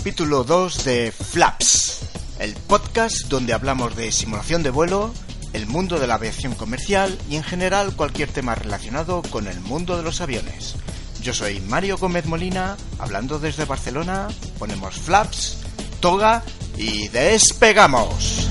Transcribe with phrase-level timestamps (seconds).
[0.00, 1.98] capítulo 2 de Flaps,
[2.38, 5.12] el podcast donde hablamos de simulación de vuelo,
[5.52, 9.98] el mundo de la aviación comercial y en general cualquier tema relacionado con el mundo
[9.98, 10.74] de los aviones.
[11.22, 14.28] Yo soy Mario Gómez Molina, hablando desde Barcelona,
[14.58, 15.58] ponemos Flaps,
[16.00, 16.44] toga
[16.78, 18.49] y despegamos.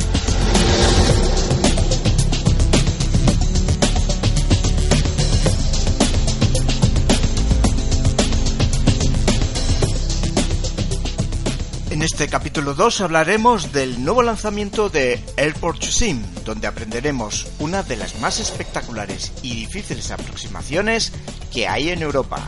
[12.00, 17.98] En este capítulo 2 hablaremos del nuevo lanzamiento de Airport Sim, donde aprenderemos una de
[17.98, 21.12] las más espectaculares y difíciles aproximaciones
[21.52, 22.48] que hay en Europa,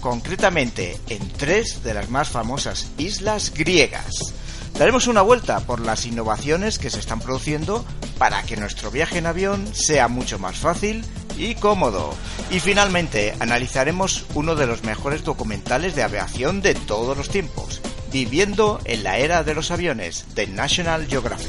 [0.00, 4.34] concretamente en tres de las más famosas islas griegas.
[4.78, 7.86] Daremos una vuelta por las innovaciones que se están produciendo
[8.18, 11.02] para que nuestro viaje en avión sea mucho más fácil
[11.38, 12.14] y cómodo.
[12.50, 17.80] Y finalmente analizaremos uno de los mejores documentales de aviación de todos los tiempos,
[18.12, 21.48] Viviendo en la era de los aviones de National Geographic.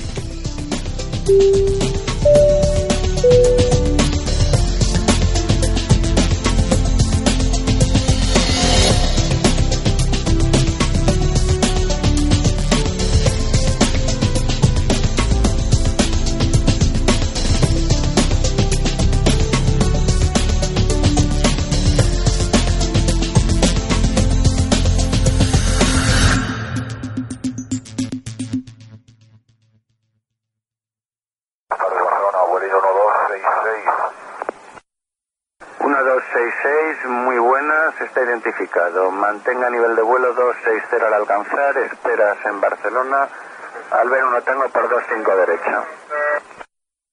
[43.24, 43.54] Barcelona.
[43.92, 45.84] Albert 1 tengo por 25 derecha.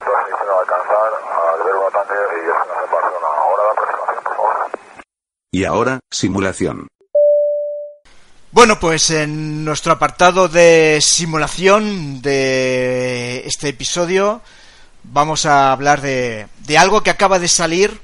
[0.01, 1.11] 266 al alcanzar,
[1.53, 3.29] al ver un atante y ya estamos en Barcelona.
[3.37, 4.71] Ahora la aproximación, por favor.
[5.53, 6.89] Y ahora, simulación.
[8.53, 14.41] Bueno, pues en nuestro apartado de simulación de este episodio
[15.05, 18.01] vamos a hablar de, de algo que acaba de salir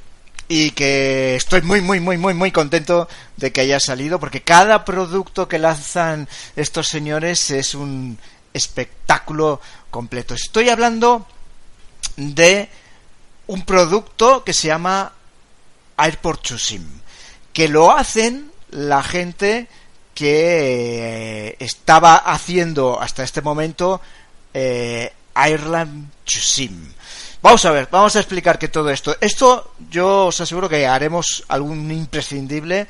[0.48, 4.84] y que estoy muy, muy, muy, muy, muy contento de que haya salido porque cada
[4.84, 8.18] producto que lanzan estos señores es un
[8.52, 10.34] espectáculo completo.
[10.34, 11.26] Estoy hablando
[12.16, 12.68] de
[13.48, 15.12] un producto que se llama
[15.96, 16.84] Airport to Sim,
[17.52, 19.68] que lo hacen la gente
[20.14, 24.00] que eh, estaba haciendo hasta este momento
[24.54, 26.94] eh, Ireland to Sim.
[27.46, 29.16] Vamos a ver, vamos a explicar que todo esto.
[29.20, 32.88] Esto yo os aseguro que haremos algún imprescindible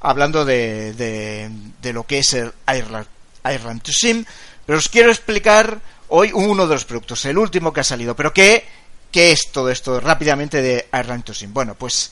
[0.00, 1.50] hablando de, de,
[1.82, 4.24] de lo que es el Ireland, to Sim,
[4.64, 8.16] pero os quiero explicar hoy uno de los productos, el último que ha salido.
[8.16, 8.64] Pero ¿qué,
[9.12, 11.52] qué es todo esto rápidamente de Ireland to Sim?
[11.52, 12.10] Bueno, pues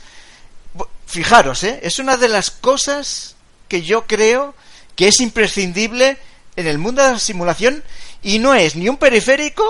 [1.06, 1.80] fijaros, ¿eh?
[1.82, 3.36] es una de las cosas
[3.68, 4.54] que yo creo
[4.96, 6.18] que es imprescindible
[6.56, 7.82] en el mundo de la simulación
[8.22, 9.64] y no es ni un periférico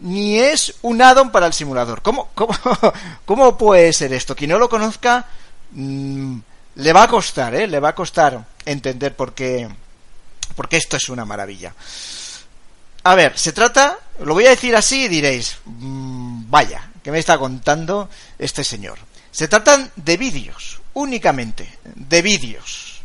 [0.00, 2.02] ni es un add-on para el simulador.
[2.02, 2.54] ¿Cómo, cómo,
[3.24, 4.36] ¿Cómo puede ser esto?
[4.36, 5.26] Quien no lo conozca
[5.72, 6.38] mmm,
[6.76, 7.66] le va a costar, ¿eh?
[7.66, 9.68] Le va a costar entender por qué,
[10.54, 11.74] porque esto es una maravilla.
[13.04, 17.18] A ver, se trata, lo voy a decir así y diréis, mmm, vaya, ¿qué me
[17.18, 18.98] está contando este señor?
[19.30, 23.00] Se tratan de vídeos, únicamente, de vídeos.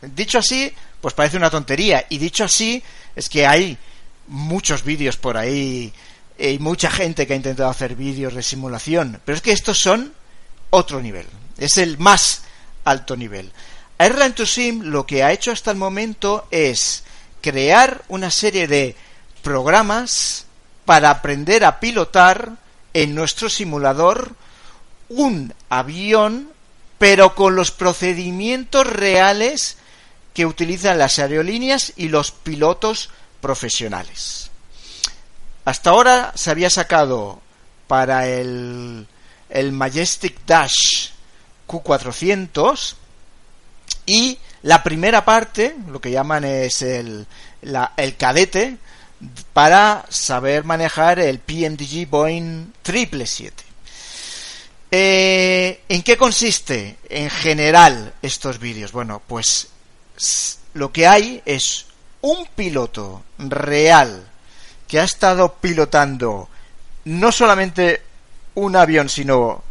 [0.00, 2.06] Dicho así, pues parece una tontería.
[2.08, 2.82] Y dicho así,
[3.14, 3.78] es que hay
[4.28, 5.92] muchos vídeos por ahí
[6.50, 9.20] y mucha gente que ha intentado hacer vídeos de simulación.
[9.24, 10.12] Pero es que estos son
[10.70, 11.26] otro nivel.
[11.56, 12.42] Es el más
[12.84, 13.52] alto nivel.
[13.98, 17.04] Airline to Sim lo que ha hecho hasta el momento es
[17.40, 18.96] crear una serie de
[19.42, 20.46] programas
[20.84, 22.52] para aprender a pilotar
[22.92, 24.34] en nuestro simulador
[25.08, 26.50] un avión
[26.98, 29.76] pero con los procedimientos reales
[30.34, 33.10] que utilizan las aerolíneas y los pilotos
[33.40, 34.51] profesionales.
[35.64, 37.40] Hasta ahora se había sacado
[37.86, 39.06] para el,
[39.48, 41.10] el Majestic Dash
[41.68, 42.94] Q400
[44.06, 47.26] y la primera parte, lo que llaman es el,
[47.96, 48.76] el cadete,
[49.52, 53.64] para saber manejar el PMDG Boeing 777.
[54.94, 58.92] Eh, ¿En qué consiste en general estos vídeos?
[58.92, 59.68] Bueno, pues
[60.74, 61.86] lo que hay es
[62.20, 64.28] un piloto real
[64.92, 66.50] que ha estado pilotando
[67.06, 68.02] no solamente
[68.56, 69.64] un avión, sino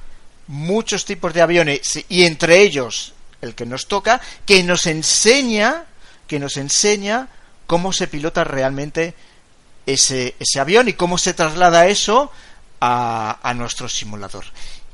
[0.47, 5.85] muchos tipos de aviones y entre ellos el que nos toca, que nos enseña,
[6.25, 7.27] que nos enseña
[7.67, 9.13] cómo se pilota realmente
[9.85, 12.31] ese, ese avión y cómo se traslada eso
[12.79, 14.45] a, a nuestro simulador.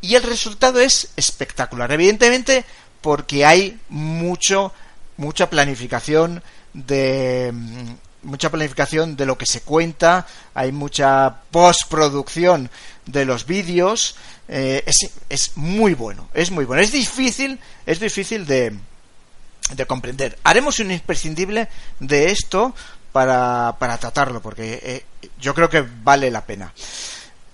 [0.02, 2.66] Y el resultado es espectacular, evidentemente
[3.00, 4.74] porque hay mucho
[5.16, 6.44] mucha planificación
[6.74, 7.54] de
[8.28, 12.70] mucha planificación de lo que se cuenta, hay mucha postproducción
[13.06, 14.16] de los vídeos,
[14.48, 18.78] eh, es, es muy bueno, es muy bueno, es difícil, es difícil de,
[19.74, 20.38] de comprender.
[20.44, 21.70] Haremos un imprescindible
[22.00, 22.76] de esto
[23.12, 25.06] para, para tratarlo, porque eh,
[25.40, 26.74] yo creo que vale la pena.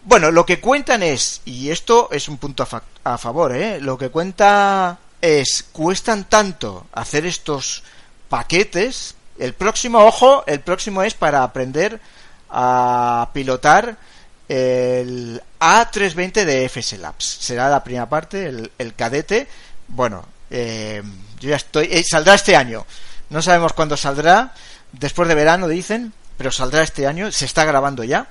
[0.05, 3.79] Bueno, lo que cuentan es, y esto es un punto a, fa- a favor, ¿eh?
[3.79, 7.83] lo que cuenta es, cuestan tanto hacer estos
[8.27, 11.99] paquetes, el próximo, ojo, el próximo es para aprender
[12.49, 13.97] a pilotar
[14.47, 17.25] el A320 de FS Labs.
[17.25, 18.47] Será la primera parte,
[18.77, 19.47] el, cadete.
[19.87, 21.01] Bueno, eh,
[21.39, 21.87] yo ya estoy.
[21.91, 22.85] eh, saldrá este año.
[23.29, 24.53] No sabemos cuándo saldrá.
[24.91, 27.31] Después de verano dicen, pero saldrá este año.
[27.31, 28.27] Se está grabando ya.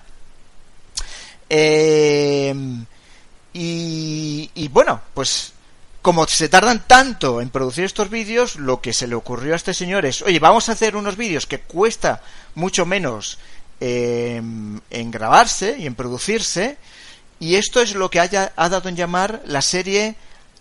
[1.48, 2.54] Eh,
[3.52, 5.52] y, y bueno, pues
[6.02, 9.72] como se tardan tanto en producir estos vídeos, lo que se le ocurrió a este
[9.72, 12.20] señor es, oye, vamos a hacer unos vídeos que cuesta
[12.56, 13.38] mucho menos
[13.80, 14.42] eh,
[14.90, 16.76] en grabarse y en producirse,
[17.38, 20.16] y esto es lo que haya, ha dado en llamar la serie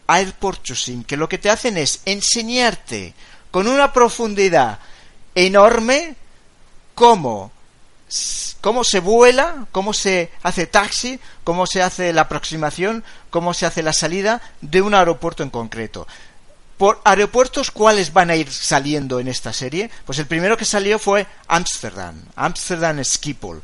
[0.08, 3.16] Air Purchasing, que lo que te hacen es enseñarte
[3.50, 4.80] con una profundidad
[5.34, 6.16] enorme
[6.94, 7.52] cómo
[8.62, 13.84] cómo se vuela, cómo se hace taxi, cómo se hace la aproximación, cómo se hace
[13.84, 16.08] la salida de un aeropuerto en concreto.
[16.78, 19.90] Por aeropuertos, ¿cuáles van a ir saliendo en esta serie?
[20.06, 23.62] Pues el primero que salió fue Ámsterdam, Ámsterdam Schiphol.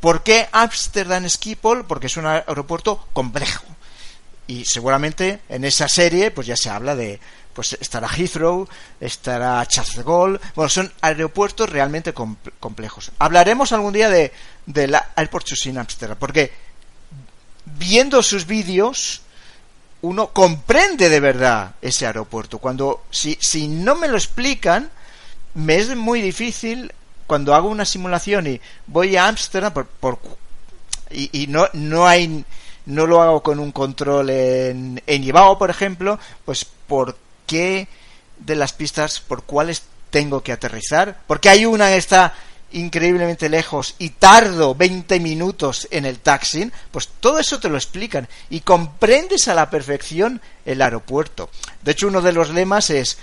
[0.00, 1.86] ¿Por qué Ámsterdam Schiphol?
[1.86, 3.64] Porque es un aeropuerto complejo.
[4.46, 7.20] Y seguramente en esa serie pues ya se habla de
[7.58, 8.68] pues estará Heathrow,
[9.00, 10.38] estará Charles de Gaulle.
[10.54, 13.10] Bueno, son aeropuertos realmente com- complejos.
[13.18, 14.32] Hablaremos algún día de,
[14.64, 16.52] de la Airport in Amsterdam, porque
[17.64, 19.22] viendo sus vídeos
[20.02, 22.58] uno comprende de verdad ese aeropuerto.
[22.58, 24.88] Cuando si, si no me lo explican,
[25.54, 26.92] me es muy difícil
[27.26, 30.20] cuando hago una simulación y voy a Ámsterdam por, por-
[31.10, 32.44] y, y no no hay
[32.86, 37.88] no lo hago con un control en, en Ibao, por ejemplo, pues por qué
[38.38, 42.34] de las pistas por cuáles tengo que aterrizar, porque hay una que está
[42.70, 48.28] increíblemente lejos y tardo 20 minutos en el taxi, pues todo eso te lo explican
[48.50, 51.50] y comprendes a la perfección el aeropuerto.
[51.82, 53.18] De hecho, uno de los lemas es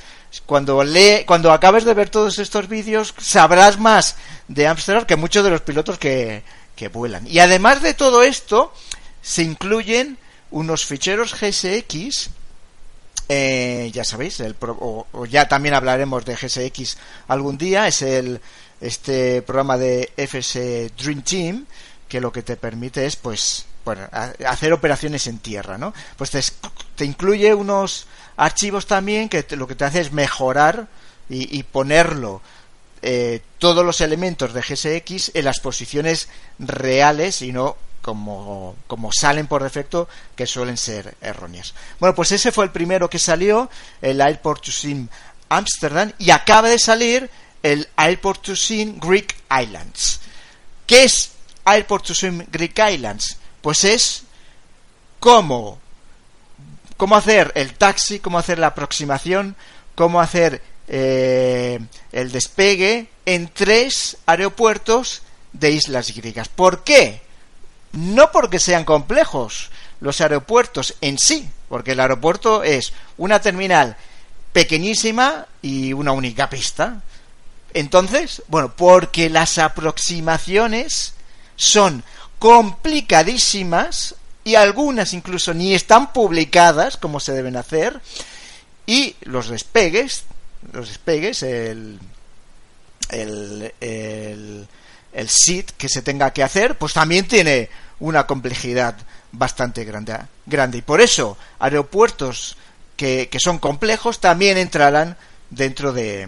[0.45, 4.15] cuando lee, cuando acabes de ver todos estos vídeos, sabrás más
[4.47, 6.43] de Amsterdam que muchos de los pilotos que,
[6.75, 7.25] que vuelan.
[7.27, 8.73] Y además de todo esto,
[9.21, 10.17] se incluyen
[10.51, 12.29] unos ficheros GSX
[13.29, 14.77] eh, ya sabéis, el pro-
[15.13, 18.39] o, ya también hablaremos de GSX algún día, es el
[18.81, 21.65] este programa de FS Dream Team
[22.07, 24.07] que lo que te permite es pues bueno,
[24.47, 25.93] hacer operaciones en tierra, ¿no?
[26.17, 26.41] Pues te,
[26.95, 30.87] te incluye unos archivos también que lo que te hace es mejorar
[31.29, 32.41] y, y ponerlo
[33.01, 36.27] eh, todos los elementos de GSX en las posiciones
[36.59, 37.75] reales y no
[38.05, 41.73] como, como salen por defecto, que suelen ser erróneas.
[41.99, 43.67] Bueno, pues ese fue el primero que salió,
[43.99, 45.07] el Airport to Sim
[45.49, 47.31] Amsterdam, y acaba de salir
[47.63, 50.19] el Airport to Sim Greek Islands.
[50.85, 51.31] ¿Qué es
[51.65, 53.39] Airport to Sim Greek Islands?
[53.59, 54.21] Pues es
[55.19, 55.79] cómo,
[56.97, 59.55] cómo hacer el taxi, cómo hacer la aproximación,
[59.95, 61.79] cómo hacer eh,
[62.11, 66.49] el despegue en tres aeropuertos de islas griegas.
[66.49, 67.24] ¿Por qué?
[67.95, 73.97] No porque sean complejos los aeropuertos en sí, porque el aeropuerto es una terminal
[74.53, 77.01] pequeñísima y una única pista.
[77.73, 81.13] Entonces, bueno, porque las aproximaciones
[81.55, 82.03] son
[82.39, 87.99] complicadísimas y algunas incluso ni están publicadas como se deben hacer
[88.85, 90.25] y los despegues,
[90.71, 91.99] los despegues, el
[93.09, 94.67] el, el,
[95.27, 98.95] SID que se tenga que hacer, pues también tiene una complejidad
[99.31, 100.79] bastante grande, grande.
[100.79, 102.57] Y por eso aeropuertos
[102.95, 105.17] que, que son complejos también entrarán
[105.49, 106.27] dentro de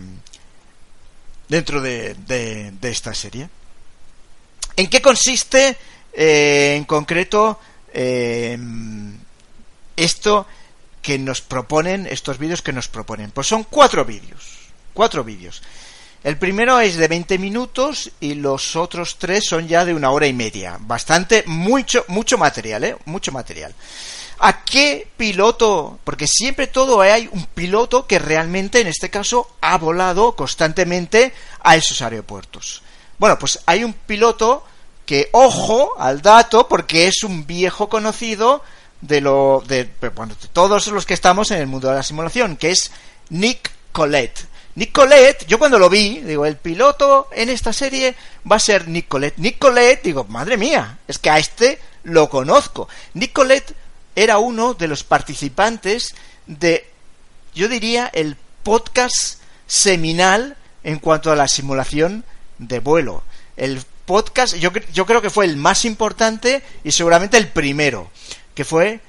[1.47, 3.49] dentro de, de, esta serie.
[4.75, 5.77] ¿En qué consiste
[6.13, 7.59] eh, en concreto
[7.93, 8.57] eh,
[9.95, 10.45] esto
[11.01, 13.31] que nos proponen, estos vídeos que nos proponen?
[13.31, 14.57] Pues son cuatro vídeos.
[14.93, 15.61] Cuatro vídeos.
[16.23, 20.27] El primero es de 20 minutos y los otros tres son ya de una hora
[20.27, 20.77] y media.
[20.79, 22.97] Bastante, mucho, mucho material, ¿eh?
[23.05, 23.73] Mucho material.
[24.39, 25.99] ¿A qué piloto?
[26.03, 31.75] Porque siempre todo hay un piloto que realmente, en este caso, ha volado constantemente a
[31.75, 32.83] esos aeropuertos.
[33.17, 34.63] Bueno, pues hay un piloto
[35.05, 38.63] que, ojo al dato, porque es un viejo conocido
[39.01, 42.57] de lo de, bueno, de todos los que estamos en el mundo de la simulación,
[42.57, 42.91] que es
[43.29, 44.45] Nick Colette.
[44.77, 48.15] Nicolette, yo cuando lo vi, digo, el piloto en esta serie
[48.49, 49.39] va a ser Nicolette.
[49.39, 52.87] Nicolette, digo, madre mía, es que a este lo conozco.
[53.15, 53.73] Nicolette
[54.15, 56.13] era uno de los participantes
[56.45, 56.87] de,
[57.55, 62.23] yo diría, el podcast seminal en cuanto a la simulación
[62.59, 63.23] de vuelo.
[63.55, 68.11] El podcast, yo, yo creo que fue el más importante y seguramente el primero,
[68.53, 68.99] que fue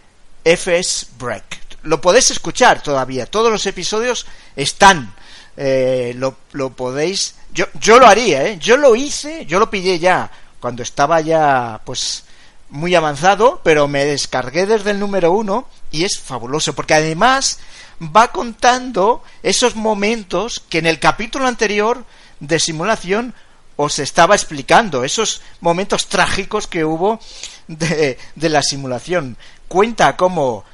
[0.45, 1.59] FS Break.
[1.83, 4.25] Lo podéis escuchar todavía, todos los episodios
[4.57, 5.15] están,
[5.61, 7.35] eh, lo, lo, podéis...
[7.53, 8.59] Yo, yo lo haría, ¿eh?
[8.61, 12.23] Yo lo hice, yo lo pillé ya cuando estaba ya, pues,
[12.71, 17.59] muy avanzado, pero me descargué desde el número uno y es fabuloso, porque además
[18.01, 22.05] va contando esos momentos que en el capítulo anterior
[22.39, 23.35] de simulación
[23.75, 27.19] os estaba explicando, esos momentos trágicos que hubo
[27.67, 29.37] de, de la simulación.
[29.67, 30.65] Cuenta cómo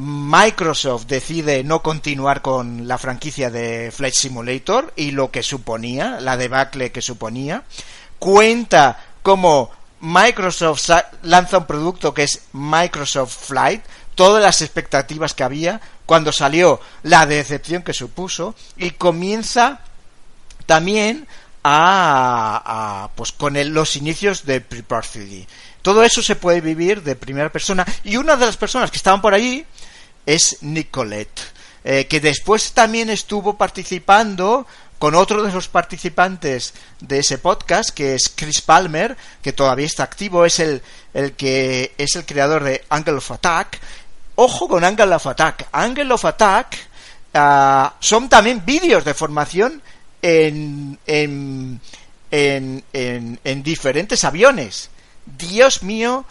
[0.00, 6.36] Microsoft decide no continuar con la franquicia de Flight Simulator y lo que suponía, la
[6.36, 7.64] debacle que suponía.
[8.20, 10.88] Cuenta cómo Microsoft
[11.22, 13.82] lanza un producto que es Microsoft Flight,
[14.14, 19.80] todas las expectativas que había, cuando salió la decepción que supuso, y comienza
[20.66, 21.26] también
[21.64, 22.62] a,
[23.04, 25.46] a pues con el, los inicios de Prepare 3D.
[25.82, 29.20] Todo eso se puede vivir de primera persona, y una de las personas que estaban
[29.20, 29.66] por allí
[30.28, 31.40] es Nicolette,
[31.84, 34.66] eh, que después también estuvo participando
[34.98, 40.02] con otro de los participantes de ese podcast, que es Chris Palmer, que todavía está
[40.02, 40.82] activo, es el,
[41.14, 43.80] el que es el creador de Angle of Attack.
[44.34, 45.68] Ojo con Angle of Attack.
[45.72, 46.76] Angle of Attack
[47.32, 49.80] uh, son también vídeos de formación
[50.20, 51.80] en, en,
[52.30, 54.90] en, en diferentes aviones.
[55.24, 56.26] Dios mío,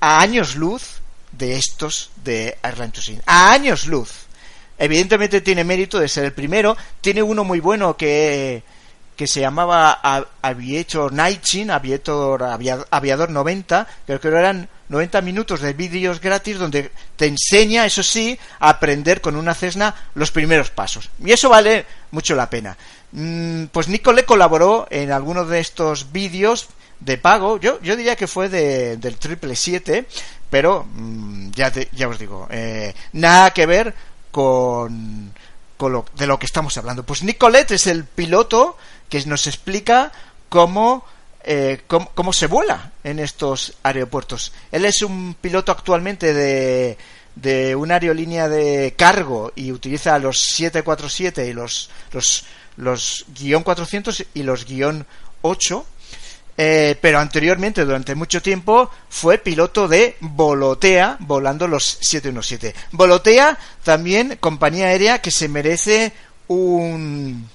[0.00, 1.03] a años luz
[1.38, 4.26] de estos de to A años luz.
[4.78, 6.76] Evidentemente tiene mérito de ser el primero.
[7.00, 8.62] Tiene uno muy bueno que,
[9.16, 10.00] que se llamaba
[10.42, 11.12] Aviator
[11.70, 12.42] Aviator,
[12.90, 18.38] Aviador 90, creo que eran 90 minutos de vídeos gratis donde te enseña, eso sí,
[18.58, 21.10] a aprender con una Cessna los primeros pasos.
[21.24, 22.76] Y eso vale mucho la pena.
[23.12, 26.68] Mm, pues Nicole colaboró en algunos de estos vídeos
[27.00, 27.58] de pago.
[27.58, 30.06] Yo, yo diría que fue de, del triple 7,
[30.50, 33.94] pero mm, ya, ya os digo, eh, nada que ver
[34.30, 35.32] con,
[35.76, 37.04] con lo, de lo que estamos hablando.
[37.04, 38.76] Pues Nicolette es el piloto
[39.08, 40.12] que nos explica
[40.48, 41.04] cómo,
[41.44, 44.52] eh, cómo, cómo, se vuela en estos aeropuertos.
[44.72, 46.98] Él es un piloto actualmente de,
[47.34, 52.44] de una aerolínea de cargo y utiliza los 747 y los, los,
[52.76, 55.06] los guion 400 y los guion
[55.42, 55.86] 8
[56.56, 62.74] eh, pero anteriormente, durante mucho tiempo, fue piloto de Volotea, volando los 717.
[62.92, 66.12] Volotea, también compañía aérea que se merece
[66.46, 67.48] un,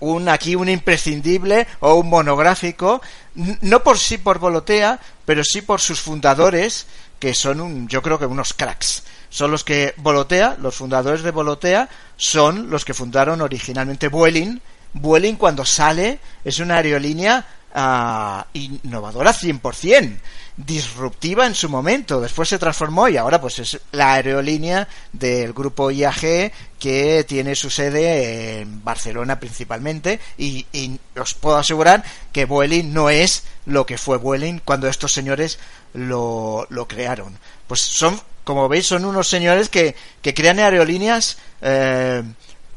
[0.00, 3.02] un aquí un imprescindible o un monográfico,
[3.34, 6.86] no por sí por Volotea, pero sí por sus fundadores,
[7.18, 9.02] que son un, yo creo que unos cracks.
[9.28, 14.60] Son los que Volotea, los fundadores de Volotea, son los que fundaron originalmente Vueling.
[14.92, 17.44] Vueling cuando sale es una aerolínea
[17.74, 20.18] uh, innovadora 100%,
[20.56, 25.90] disruptiva en su momento, después se transformó y ahora pues es la aerolínea del grupo
[25.90, 32.92] IAG que tiene su sede en Barcelona principalmente y, y os puedo asegurar que Vueling
[32.92, 35.58] no es lo que fue Vueling cuando estos señores
[35.92, 37.36] lo, lo crearon.
[37.66, 42.22] Pues son, como veis, son unos señores que, que crean aerolíneas eh,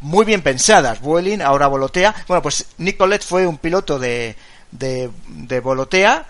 [0.01, 1.01] muy bien pensadas.
[1.01, 2.15] Vueling ahora volotea.
[2.27, 4.35] Bueno, pues Nicolette fue un piloto de,
[4.71, 6.25] de, de Volotea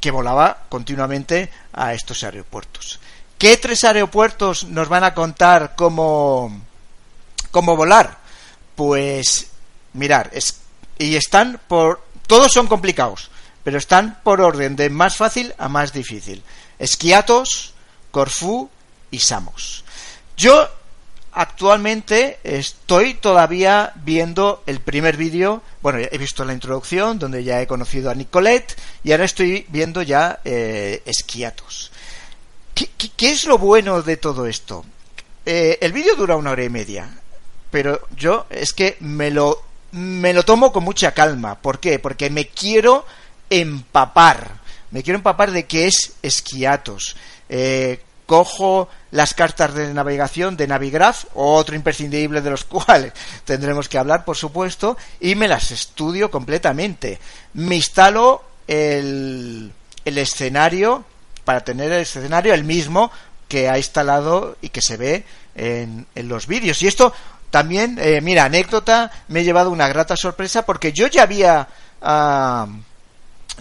[0.00, 3.00] que volaba continuamente a estos aeropuertos.
[3.38, 6.62] ¿Qué tres aeropuertos nos van a contar cómo,
[7.50, 8.18] cómo volar?
[8.74, 9.48] Pues
[9.92, 10.60] mirar, es,
[10.98, 12.04] y están por...
[12.26, 13.30] Todos son complicados,
[13.62, 16.42] pero están por orden de más fácil a más difícil.
[16.78, 17.74] Esquiatos,
[18.10, 18.70] Corfú
[19.10, 19.84] y Samos.
[20.36, 20.68] Yo
[21.36, 25.62] actualmente estoy todavía viendo el primer vídeo.
[25.82, 28.74] Bueno, he visto la introducción donde ya he conocido a Nicolette
[29.04, 31.92] y ahora estoy viendo ya eh, Esquiatos.
[32.74, 34.84] ¿Qué, ¿Qué, qué, es lo bueno de todo esto?
[35.44, 37.06] Eh, el vídeo dura una hora y media,
[37.70, 39.62] pero yo es que me lo,
[39.92, 41.60] me lo tomo con mucha calma.
[41.60, 41.98] ¿Por qué?
[41.98, 43.04] Porque me quiero
[43.50, 44.56] empapar.
[44.90, 47.14] Me quiero empapar de qué es Esquiatos.
[47.50, 53.12] Eh, cojo las cartas de navegación de Navigraph, otro imprescindible de los cuales
[53.44, 57.18] tendremos que hablar, por supuesto, y me las estudio completamente.
[57.54, 59.72] Me instalo el,
[60.04, 61.04] el escenario
[61.44, 63.10] para tener el escenario el mismo
[63.48, 66.82] que ha instalado y que se ve en, en los vídeos.
[66.82, 67.12] Y esto
[67.50, 71.68] también, eh, mira, anécdota, me he llevado una grata sorpresa porque yo ya había...
[72.02, 72.66] ah,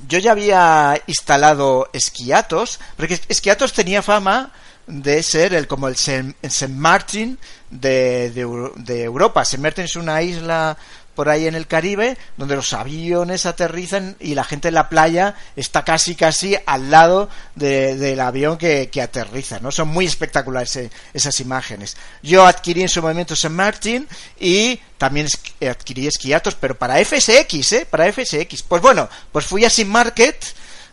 [0.08, 4.52] yo ya había instalado Esquiatos, porque Esquiatos tenía fama
[4.88, 6.36] de ser el como el Saint
[6.70, 9.46] Martin de, de de Europa.
[9.46, 10.78] Saint Martin es una isla
[11.16, 15.36] por ahí en el Caribe donde los aviones aterrizan y la gente en la playa
[15.56, 19.72] está casi casi al lado de- del avión que, que aterriza, ¿no?
[19.72, 21.98] Son muy espectaculares eh, esas imágenes.
[22.22, 24.08] Yo adquirí en su momento Saint Martin
[24.40, 25.28] y también
[25.60, 27.88] eh, adquirí esquiatos, pero para FSX, ¿eh?
[27.90, 28.62] Para FSX.
[28.64, 30.38] Pues bueno, pues fui a Sim Market,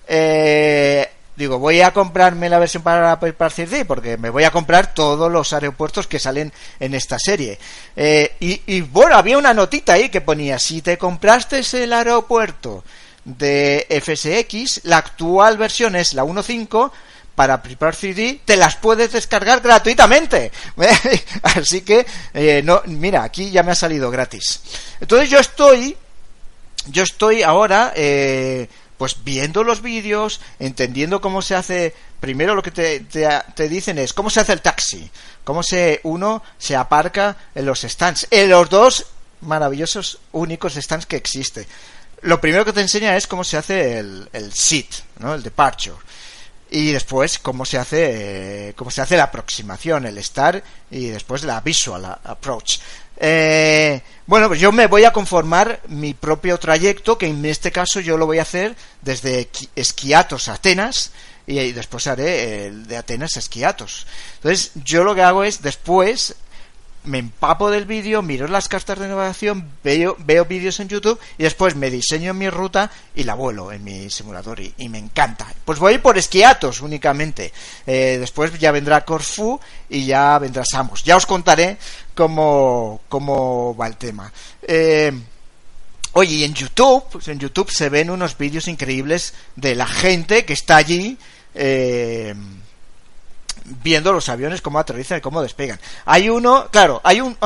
[0.09, 4.95] eh, digo, voy a comprarme la versión para, para 3D porque me voy a comprar
[4.95, 7.59] todos los aeropuertos que salen en esta serie.
[7.97, 12.85] Eh, y, y, bueno, había una notita ahí que ponía, si te compraste el aeropuerto
[13.25, 16.91] de FSX, la actual versión es la 1.5,
[17.35, 20.53] para Prepare 3D te las puedes descargar gratuitamente.
[21.43, 24.61] Así que, eh, no, mira, aquí ya me ha salido gratis.
[25.01, 25.97] Entonces yo estoy,
[26.89, 28.69] yo estoy ahora, eh,
[29.03, 31.93] pues viendo los vídeos, entendiendo cómo se hace.
[32.21, 35.11] Primero lo que te, te, te dicen es cómo se hace el taxi,
[35.43, 39.07] cómo se uno se aparca en los stands, en los dos
[39.41, 41.67] maravillosos únicos stands que existe.
[42.21, 45.35] Lo primero que te enseña es cómo se hace el, el sit, ¿no?
[45.35, 45.99] el departure
[46.71, 51.43] y después cómo se hace eh, cómo se hace la aproximación el estar y después
[51.43, 52.79] la visual approach
[53.25, 58.01] eh, bueno pues yo me voy a conformar mi propio trayecto que en este caso
[58.01, 61.13] yo lo voy a hacer desde Esquiatos a Atenas
[61.47, 66.35] y, después haré el de Atenas a Esquiatos entonces yo lo que hago es después
[67.05, 71.75] me empapo del vídeo, miro las cartas de navegación, veo, vídeos en YouTube y después
[71.75, 75.47] me diseño mi ruta y la vuelo en mi simulador y, y me encanta.
[75.65, 77.53] Pues voy por esquiatos únicamente.
[77.87, 81.03] Eh, después ya vendrá Corfú y ya vendrá Samos.
[81.03, 81.77] Ya os contaré
[82.15, 84.33] cómo, cómo va el tema.
[84.63, 85.13] Eh,
[86.15, 90.45] Oye, y en YouTube, pues en YouTube se ven unos vídeos increíbles de la gente
[90.45, 91.17] que está allí
[91.55, 92.35] eh,
[93.83, 95.81] viendo los aviones cómo aterrizan y cómo despegan.
[96.05, 97.37] Hay uno, claro, hay un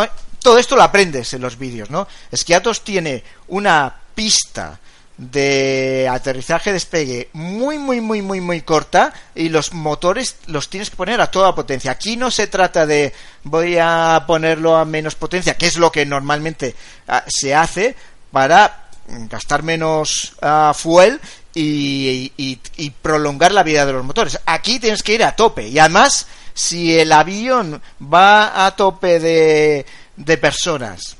[0.43, 2.09] todo esto lo aprendes en los vídeos, ¿no?
[2.31, 4.79] Esquiatos tiene una pista
[5.19, 10.97] de aterrizaje despegue muy muy muy muy muy corta y los motores los tienes que
[10.97, 11.91] poner a toda potencia.
[11.91, 16.05] Aquí no se trata de voy a ponerlo a menos potencia, que es lo que
[16.05, 16.75] normalmente
[17.09, 17.97] uh, se hace
[18.31, 18.89] para
[19.31, 21.21] gastar menos uh, fuel
[21.55, 24.39] y, y, y, prolongar la vida de los motores.
[24.45, 25.69] Aquí tienes que ir a tope.
[25.69, 31.17] Y además, si el avión va a tope de, de personas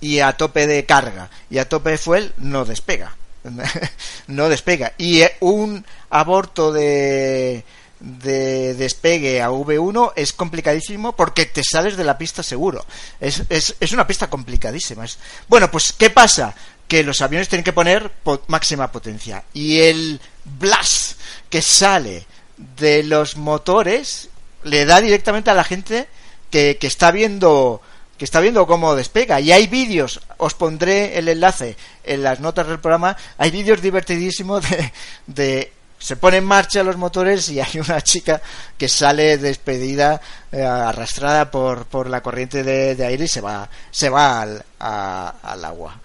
[0.00, 3.16] y a tope de carga y a tope de fuel, no despega.
[4.26, 4.92] no despega.
[4.98, 7.64] Y un aborto de,
[8.00, 12.84] de despegue a V1 es complicadísimo porque te sales de la pista seguro.
[13.20, 15.04] Es, es, es una pista complicadísima.
[15.48, 16.54] Bueno, pues, ¿qué pasa?
[16.88, 21.18] que los aviones tienen que poner po máxima potencia y el blast
[21.50, 24.28] que sale de los motores
[24.62, 26.06] le da directamente a la gente
[26.50, 27.82] que, que está viendo
[28.18, 32.66] que está viendo cómo despega y hay vídeos os pondré el enlace en las notas
[32.66, 34.92] del programa hay vídeos divertidísimos de,
[35.26, 38.40] de se pone en marcha los motores y hay una chica
[38.76, 40.20] que sale despedida
[40.52, 45.64] eh, arrastrada por, por la corriente de, aire y se va se va al, al
[45.64, 46.00] agua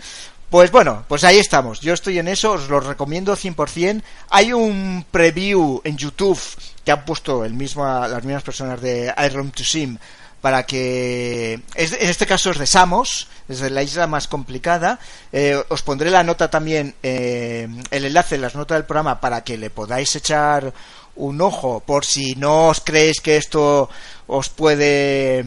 [0.52, 1.80] pues bueno, pues ahí estamos.
[1.80, 4.04] Yo estoy en eso, os lo recomiendo 100%.
[4.32, 6.38] Hay un preview en YouTube
[6.84, 9.97] que han puesto el mismo, las mismas personas de iRoom to Sim
[10.41, 14.99] para que en este caso es de Samos desde la isla más complicada
[15.32, 19.43] eh, os pondré la nota también eh, el enlace en las notas del programa para
[19.43, 20.73] que le podáis echar
[21.15, 23.89] un ojo por si no os creéis que esto
[24.27, 25.45] os puede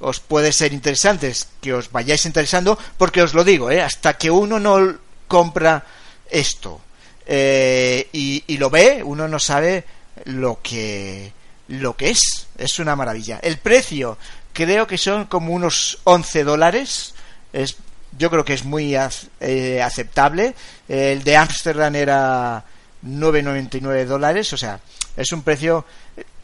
[0.00, 3.82] os puede ser interesante que os vayáis interesando porque os lo digo ¿eh?
[3.82, 5.84] hasta que uno no compra
[6.30, 6.80] esto
[7.26, 9.84] eh, y, y, lo ve uno no sabe
[10.24, 11.32] lo que
[11.68, 13.38] lo que es es una maravilla.
[13.42, 14.18] El precio
[14.52, 17.14] creo que son como unos 11 dólares.
[17.52, 17.76] Es
[18.16, 20.54] yo creo que es muy eh, aceptable.
[20.88, 22.64] El de Amsterdam era
[23.04, 24.80] 9,99 dólares o sea
[25.16, 25.84] es un precio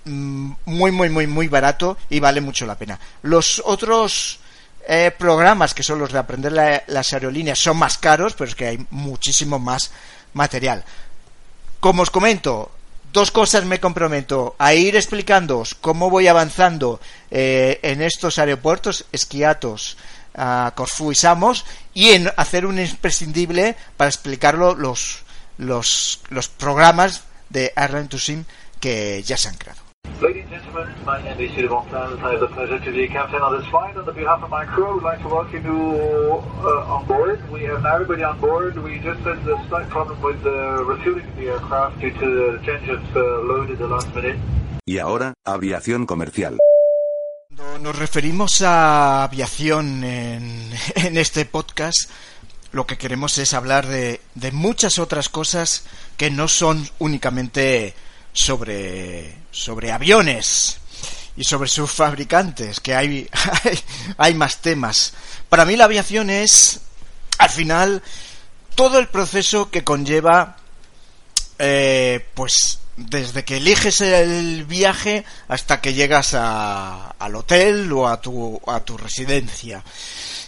[0.05, 2.99] muy muy muy muy barato y vale mucho la pena.
[3.23, 4.39] Los otros
[4.87, 8.55] eh, programas que son los de aprender la, las aerolíneas son más caros pero es
[8.55, 9.91] que hay muchísimo más
[10.35, 10.85] material.
[11.81, 12.71] Como os comento
[13.15, 14.57] dos cosas me comprometo.
[14.59, 17.01] A ir explicándoos cómo voy avanzando
[17.31, 19.97] eh, en estos aeropuertos esquiatos
[20.35, 25.23] a Corfú y Samos y en hacer un imprescindible para explicarlo los
[25.57, 28.45] los, los programas de Airline to Sim
[28.81, 29.81] que ya se han creado
[30.75, 32.17] My NBC de Montana.
[32.27, 33.97] I have the pleasure to be captain on this flight.
[33.97, 37.39] On behalf of my crew, I would like to welcome you uh, on board.
[37.53, 38.77] We have now everybody on board.
[38.83, 42.99] We just had a slight problem with refueling of the aircraft due to the changes
[43.15, 44.37] uh, loaded the last minute.
[44.85, 46.59] Y ahora, aviación comercial.
[47.57, 52.11] Cuando nos referimos a aviación en, en este podcast,
[52.73, 57.95] lo que queremos es hablar de, de muchas otras cosas que no son únicamente
[58.35, 60.79] sobre, sobre aviones
[61.37, 63.29] y sobre sus fabricantes, que hay,
[63.65, 63.79] hay,
[64.19, 65.15] hay más temas.
[65.49, 66.81] Para mí la aviación es,
[67.39, 68.03] al final,
[68.75, 70.57] todo el proceso que conlleva,
[71.59, 78.21] eh, pues, desde que eliges el viaje hasta que llegas a, al hotel o a
[78.21, 79.83] tu, a tu residencia.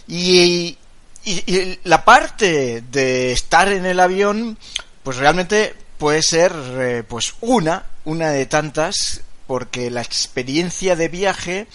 [0.07, 0.77] Y,
[1.23, 4.57] y, y la parte de estar en el avión,
[5.03, 11.67] pues realmente puede ser eh, pues una, una de tantas, porque la experiencia de viaje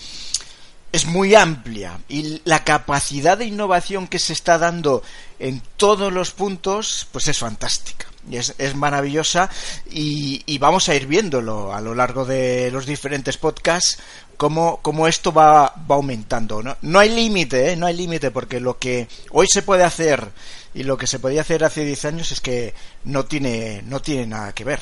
[0.93, 5.03] es muy amplia y la capacidad de innovación que se está dando
[5.39, 9.51] en todos los puntos pues es fantástica es, es maravillosa
[9.91, 13.99] y, vamos a ir viéndolo a lo largo de los diferentes podcasts
[14.43, 17.77] cómo, cómo esto va, va aumentando no, no hay límite ¿eh?
[17.77, 20.33] no hay límite porque lo que hoy se puede hacer
[20.75, 22.75] y lo que se podía hacer hace 10 años es que
[23.05, 24.81] no tiene no tiene nada que ver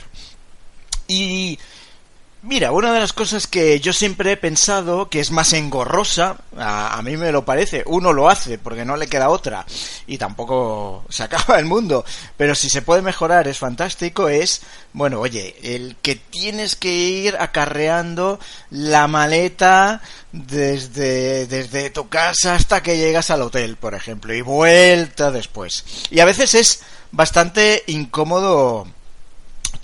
[1.08, 1.58] y
[2.42, 6.98] Mira, una de las cosas que yo siempre he pensado que es más engorrosa, a,
[7.02, 9.66] mí me lo parece, uno lo hace porque no le queda otra
[10.06, 12.02] y tampoco se acaba el mundo,
[12.38, 14.62] pero si se puede mejorar es fantástico, es,
[14.94, 20.00] bueno, oye, el que tienes que ir acarreando la maleta
[20.32, 25.84] desde, desde tu casa hasta que llegas al hotel, por ejemplo, y vuelta después.
[26.10, 28.86] Y a veces es bastante incómodo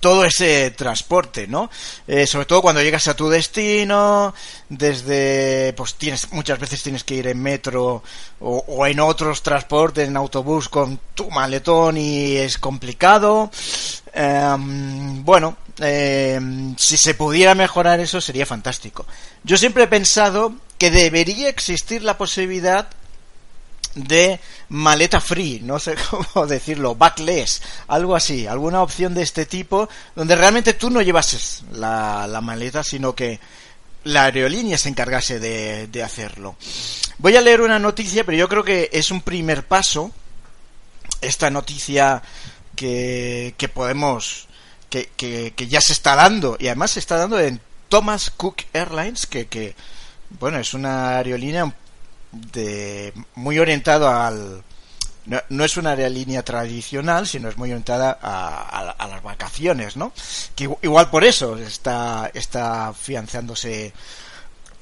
[0.00, 1.70] todo ese transporte, ¿no?
[2.06, 4.34] Eh, sobre todo cuando llegas a tu destino,
[4.68, 8.02] desde, pues tienes, muchas veces tienes que ir en metro
[8.40, 13.50] o, en otros transportes, en autobús con tu maletón y es complicado.
[14.12, 16.40] Eh, bueno, eh,
[16.76, 19.06] si se pudiera mejorar eso sería fantástico.
[19.44, 22.88] Yo siempre he pensado que debería existir la posibilidad
[23.96, 29.88] de maleta free, no sé cómo decirlo, backless, algo así, alguna opción de este tipo,
[30.14, 33.40] donde realmente tú no llevases la, la maleta, sino que
[34.04, 36.56] la aerolínea se encargase de, de, hacerlo.
[37.18, 40.12] Voy a leer una noticia, pero yo creo que es un primer paso,
[41.20, 42.22] esta noticia
[42.76, 44.46] que, que podemos,
[44.90, 48.62] que, que, que ya se está dando, y además se está dando en Thomas Cook
[48.72, 49.74] Airlines, que, que
[50.38, 51.74] bueno, es una aerolínea
[52.52, 54.64] de muy orientado al
[55.26, 60.12] no, es una aerolínea tradicional, sino es muy orientada a, las vacaciones, ¿no?
[60.54, 63.92] Que igual por eso está, está fianzándose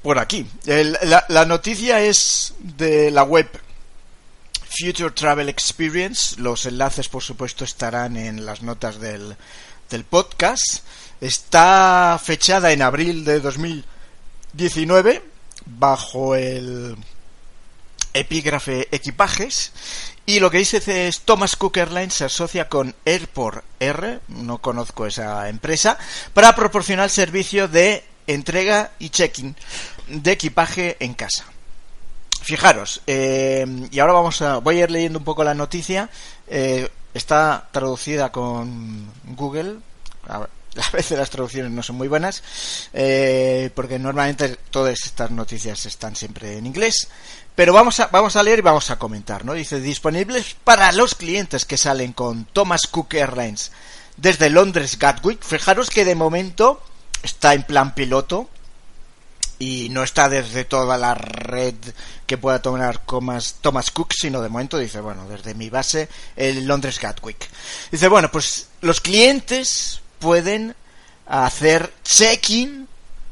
[0.03, 0.45] por aquí.
[0.65, 3.49] La, la, noticia es de la web
[4.69, 6.39] Future Travel Experience.
[6.39, 9.35] Los enlaces, por supuesto, estarán en las notas del,
[9.89, 10.83] del podcast.
[11.21, 15.23] Está fechada en abril de 2019
[15.65, 16.95] bajo el
[18.15, 19.71] epígrafe equipajes
[20.25, 25.05] y lo que dice es Thomas Cook Airlines se asocia con Airport R, no conozco
[25.05, 25.99] esa empresa,
[26.33, 29.55] para proporcionar servicio de entrega y check-in
[30.07, 31.45] de equipaje en casa.
[32.41, 36.09] Fijaros, eh, y ahora vamos a, voy a ir leyendo un poco la noticia.
[36.47, 39.77] Eh, está traducida con Google.
[40.27, 40.47] A,
[40.93, 42.43] veces las traducciones no son muy buenas,
[42.93, 47.07] eh, porque normalmente todas estas noticias están siempre en inglés.
[47.55, 49.53] Pero vamos a, vamos a leer y vamos a comentar, ¿no?
[49.53, 53.71] Dice, disponibles para los clientes que salen con Thomas Cook Airlines
[54.17, 55.41] desde Londres Gatwick.
[55.41, 56.81] Fijaros que de momento
[57.23, 58.49] está en plan piloto
[59.57, 61.75] y no está desde toda la red
[62.25, 66.65] que pueda tomar Thomas, Thomas Cook, sino de momento dice, bueno, desde mi base, el
[66.65, 67.49] Londres Gatwick.
[67.91, 70.75] Dice, bueno, pues los clientes pueden
[71.25, 72.87] hacer check-in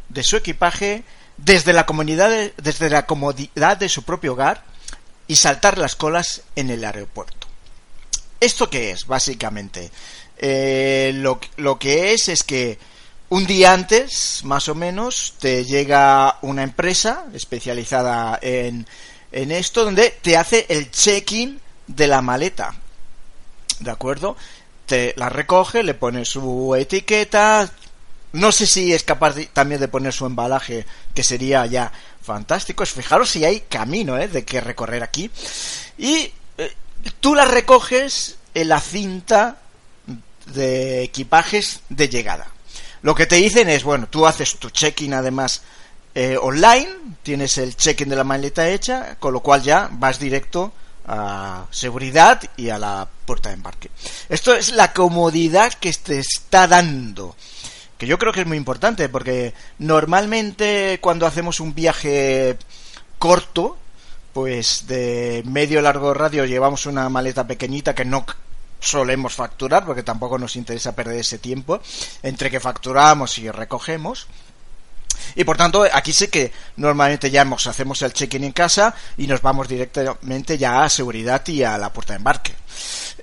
[0.10, 1.04] de su equipaje
[1.38, 4.64] desde la comunidad de, desde la comodidad de su propio hogar
[5.28, 7.48] y saltar las colas en el aeropuerto.
[8.40, 9.92] ¿Esto qué es, básicamente?
[10.38, 12.78] Eh, lo, lo que es es que
[13.30, 18.86] un día antes, más o menos, te llega una empresa especializada en,
[19.32, 22.76] en esto, donde te hace el check-in de la maleta.
[23.80, 24.38] ¿De acuerdo?
[24.86, 27.72] Te la recoge, le pone su etiqueta,
[28.34, 31.92] no sé si es capaz también de poner su embalaje, que sería ya
[32.22, 32.86] fantástico.
[32.86, 34.28] Fijaros si hay camino ¿eh?
[34.28, 35.30] de que recorrer aquí.
[35.98, 36.74] Y eh,
[37.20, 39.58] tú la recoges en la cinta
[40.48, 42.48] de equipajes de llegada.
[43.04, 45.62] Lo que te dicen es, bueno, tú haces tu check-in además
[46.16, 46.90] eh, online,
[47.22, 50.74] tienes el check-in de la maleta hecha, con lo cual ya vas directo
[51.06, 53.92] a seguridad y a la puerta de embarque.
[54.30, 57.36] Esto es la comodidad que te está dando.
[58.04, 62.58] Que yo creo que es muy importante porque normalmente cuando hacemos un viaje
[63.18, 63.78] corto,
[64.34, 68.26] pues de medio largo radio llevamos una maleta pequeñita que no
[68.82, 71.80] solemos facturar porque tampoco nos interesa perder ese tiempo
[72.24, 74.28] entre que facturamos y recogemos.
[75.36, 79.42] Y por tanto, aquí sí que normalmente ya hacemos el check-in en casa y nos
[79.42, 82.54] vamos directamente ya a seguridad y a la puerta de embarque.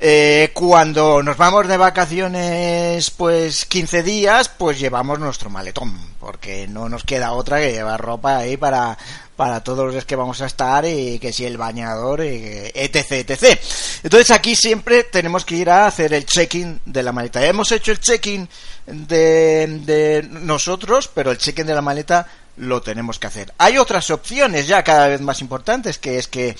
[0.02, 6.88] Eh, cuando nos vamos de vacaciones, pues 15 días, pues llevamos nuestro maletón, porque no
[6.88, 8.96] nos queda otra que llevar ropa ahí para,
[9.36, 13.60] para todos los días que vamos a estar y que si el bañador, etc, etc.
[14.02, 17.44] Entonces aquí siempre tenemos que ir a hacer el check-in de la maleta.
[17.44, 18.48] Hemos hecho el check-in
[18.92, 22.26] de, de nosotros, pero el check-in de la maleta
[22.56, 23.52] lo tenemos que hacer.
[23.58, 26.56] Hay otras opciones ya cada vez más importantes, que es que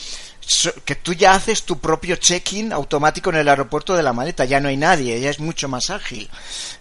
[0.84, 4.58] que tú ya haces tu propio check-in automático en el aeropuerto de la maleta, ya
[4.58, 6.28] no hay nadie, ya es mucho más ágil.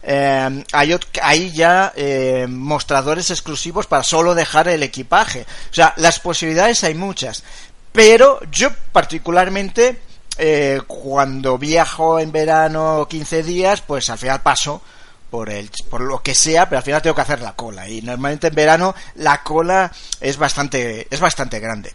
[0.02, 5.46] Eh, hay, ya eh, mostradores exclusivos para solo dejar el equipaje.
[5.70, 7.44] O sea, las posibilidades hay muchas.
[7.92, 10.00] Pero yo particularmente,
[10.38, 14.82] eh, cuando viajo en verano 15 días, pues al final paso
[15.30, 18.02] por el por lo que sea, pero al final tengo que hacer la cola y
[18.02, 21.94] normalmente en verano la cola es bastante es bastante grande.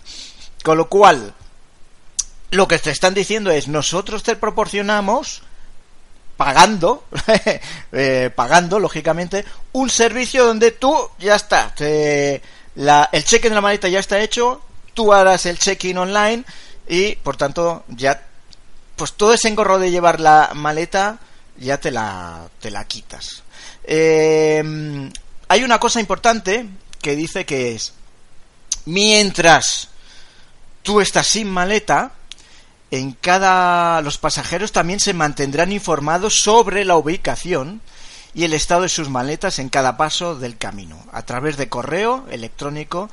[0.62, 1.34] Con lo cual,
[2.50, 5.42] lo que te están diciendo es nosotros te proporcionamos
[6.36, 7.04] pagando
[7.92, 11.74] eh, pagando lógicamente un servicio donde tú ya está
[12.76, 14.60] la, el check-in de la maleta ya está hecho
[14.94, 16.44] tú harás el check-in online
[16.88, 18.20] y por tanto ya
[18.96, 21.18] pues todo ese engorro de llevar la maleta
[21.58, 23.42] ya te la te la quitas
[23.84, 25.10] em,
[25.48, 26.66] hay una cosa importante
[27.00, 27.92] que dice que es
[28.86, 29.88] mientras
[30.82, 32.12] tú estás sin maleta
[32.90, 37.80] en cada los pasajeros también se mantendrán informados sobre la ubicación
[38.34, 42.26] y el estado de sus maletas en cada paso del camino, a través de correo
[42.30, 43.08] electrónico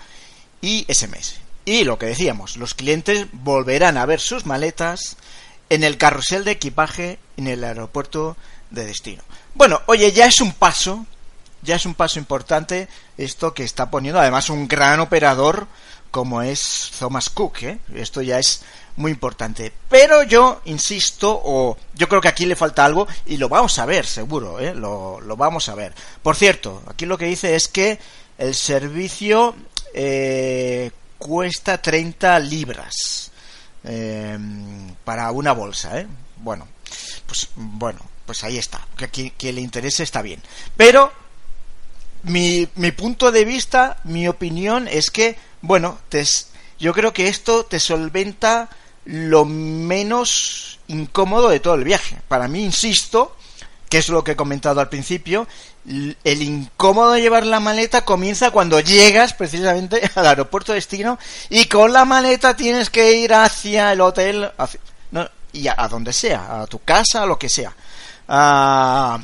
[0.62, 1.36] y SMS.
[1.64, 5.18] Y lo que decíamos, los clientes volverán a ver sus maletas
[5.72, 8.36] en el carrusel de equipaje en el aeropuerto
[8.72, 9.24] de destino.
[9.54, 11.06] Bueno, oye, ya es un paso,
[11.62, 15.68] ya es un paso importante esto que está poniendo además un gran operador
[16.12, 17.80] como es Thomas Cook, ¿eh?
[17.96, 18.64] Esto ya es
[18.98, 19.72] muy importante.
[19.88, 23.86] Pero yo insisto, o yo creo que aquí le falta algo, y lo vamos a
[23.86, 24.76] ver, seguro, ¿eh?
[24.76, 25.94] lo, vamos a ver.
[26.22, 27.98] Por cierto, aquí lo que dice es que
[28.38, 29.56] el servicio
[29.94, 33.31] eh, cuesta 30 libras
[33.84, 34.38] eh,
[35.04, 36.08] para una bolsa, ¿eh?
[36.38, 36.68] Bueno,
[37.26, 38.86] pues bueno, pues ahí está.
[38.98, 40.42] Que quien, le interese está bien.
[40.78, 41.12] Pero
[42.24, 46.24] mi, mi punto de vista, mi opinión es que, bueno, te,
[46.80, 48.70] yo creo que esto te solventa
[49.06, 52.22] lo menos incómodo de todo el viaje.
[52.28, 53.36] Para mí, insisto,
[53.90, 55.48] que es lo que he comentado al principio,
[55.86, 61.18] el incómodo de llevar la maleta comienza cuando llegas precisamente al aeropuerto de destino
[61.50, 64.52] y con la maleta tienes que ir hacia el hotel
[65.54, 67.74] y a, donde sea, a tu casa, a lo que sea.
[68.28, 69.20] Ah,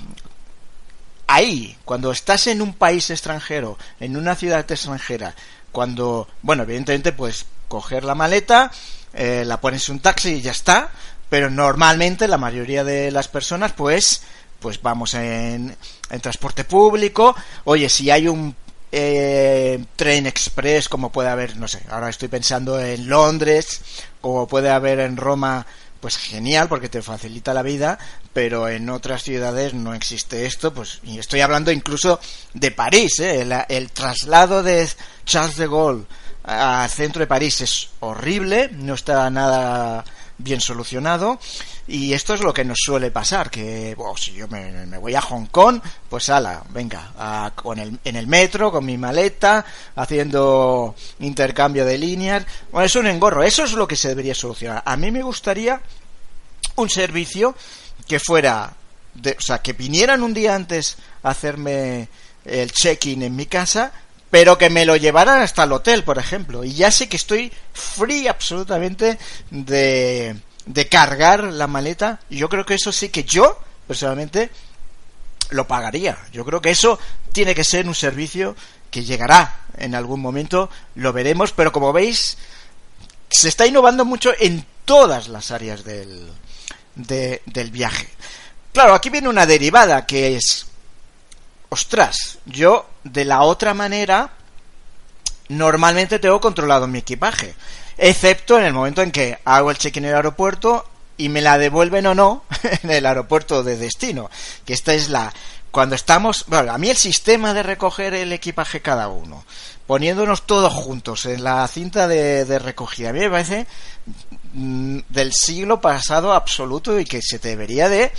[1.27, 5.35] ahí, cuando estás en un país extranjero, en una ciudad extranjera,
[5.71, 8.71] cuando, bueno, evidentemente pues coger la maleta,
[9.13, 10.89] eh, la pones en un taxi y ya está,
[11.29, 14.21] pero normalmente la mayoría de las personas pues
[14.59, 15.75] pues vamos en,
[16.21, 18.55] transporte público, oye, si hay un
[18.91, 23.81] eh, tren express como puede haber, no sé, ahora estoy pensando en Londres,
[24.21, 25.65] como puede haber en Roma,
[25.99, 27.97] pues genial porque te facilita la vida,
[28.33, 32.19] pero en otras ciudades no existe esto, pues y estoy hablando incluso
[32.53, 33.41] de París, ¿eh?
[33.41, 34.87] el, el traslado de
[35.25, 36.05] Charles de Gaulle
[36.47, 40.05] al centro de París es horrible, no está nada
[40.37, 41.39] bien solucionado.
[41.87, 45.45] Y esto es lo que nos suele pasar que si yo me, voy a Hong
[45.47, 51.97] Kong pues ala venga con el, en el metro con mi maleta haciendo intercambio de
[51.97, 54.83] líneas bueno es un engorro eso es lo que se debería solucionar.
[54.85, 55.81] A mí me gustaría
[56.75, 57.55] un servicio
[58.07, 58.73] que fuera
[59.13, 62.09] de, o sea que vinieran un día antes a hacerme
[62.45, 63.91] el check-in en mi casa
[64.29, 66.63] pero que me lo llevaran hasta el hotel, por ejemplo.
[66.63, 69.17] Y ya sé que estoy free absolutamente
[69.49, 70.35] de,
[70.65, 72.19] de cargar la maleta.
[72.29, 74.49] Y yo creo que eso sí que yo, personalmente,
[75.49, 76.17] lo pagaría.
[76.31, 76.99] Yo creo que eso
[77.31, 78.55] tiene que ser un servicio
[78.91, 82.37] que llegará en algún momento, lo veremos, pero como veis,
[83.29, 86.27] se está innovando mucho en todas las áreas del,
[86.95, 88.07] del viaje.
[88.73, 90.66] Claro, aquí viene una derivada que es
[91.69, 94.31] ostras, yo de la otra manera
[95.49, 97.55] normalmente tengo controlado mi equipaje,
[97.97, 100.85] excepto en el momento en que hago el check-in en el aeropuerto
[101.17, 102.43] y me la devuelven o no
[102.83, 104.29] en el aeropuerto de destino,
[104.65, 105.33] que esta es la
[105.71, 109.43] cuando estamos, bueno, a mí el sistema de recoger el equipaje cada uno,
[109.85, 113.67] poniéndonos todos juntos en la cinta de, de recogida, a mí me parece
[114.53, 118.11] mm, del siglo pasado absoluto y que se debería de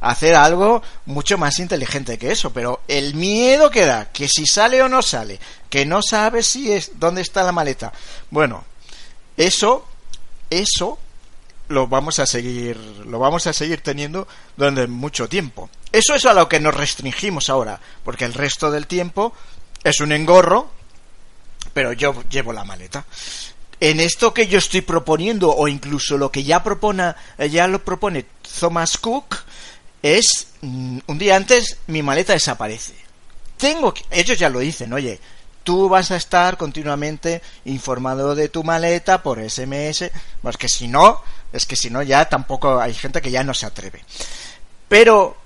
[0.00, 4.82] hacer algo mucho más inteligente que eso, pero el miedo que da, que si sale
[4.82, 7.92] o no sale, que no sabes si es dónde está la maleta.
[8.30, 8.64] Bueno,
[9.36, 9.86] eso
[10.50, 10.98] eso
[11.68, 15.68] lo vamos a seguir lo vamos a seguir teniendo durante mucho tiempo.
[15.92, 19.32] Eso es a lo que nos restringimos ahora, porque el resto del tiempo
[19.84, 20.70] es un engorro,
[21.72, 23.04] pero yo llevo la maleta.
[23.80, 27.14] En esto que yo estoy proponiendo o incluso lo que ya propone
[27.50, 28.26] ya lo propone
[28.58, 29.36] Thomas Cook
[30.02, 32.94] es mm, un día antes mi maleta desaparece.
[33.56, 35.20] Tengo que, ellos ya lo dicen, oye,
[35.64, 41.22] tú vas a estar continuamente informado de tu maleta por SMS, pues que si no,
[41.52, 44.04] es que si no ya tampoco hay gente que ya no se atreve.
[44.88, 45.36] Pero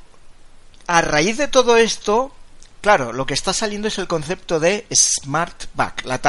[0.86, 2.32] a raíz de todo esto,
[2.80, 6.20] claro, lo que está saliendo es el concepto de smart bag, la,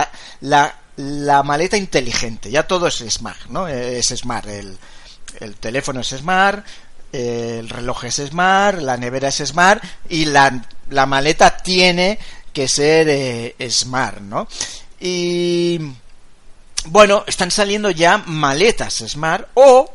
[0.42, 2.50] la, la maleta inteligente.
[2.50, 3.68] Ya todo es smart, ¿no?
[3.68, 4.78] Es smart, el,
[5.40, 6.66] el teléfono es smart,
[7.14, 12.18] el reloj es smart, la nevera es smart y la, la maleta tiene
[12.52, 14.48] que ser eh, smart, ¿no?
[15.00, 15.80] Y
[16.86, 19.94] bueno, están saliendo ya maletas smart o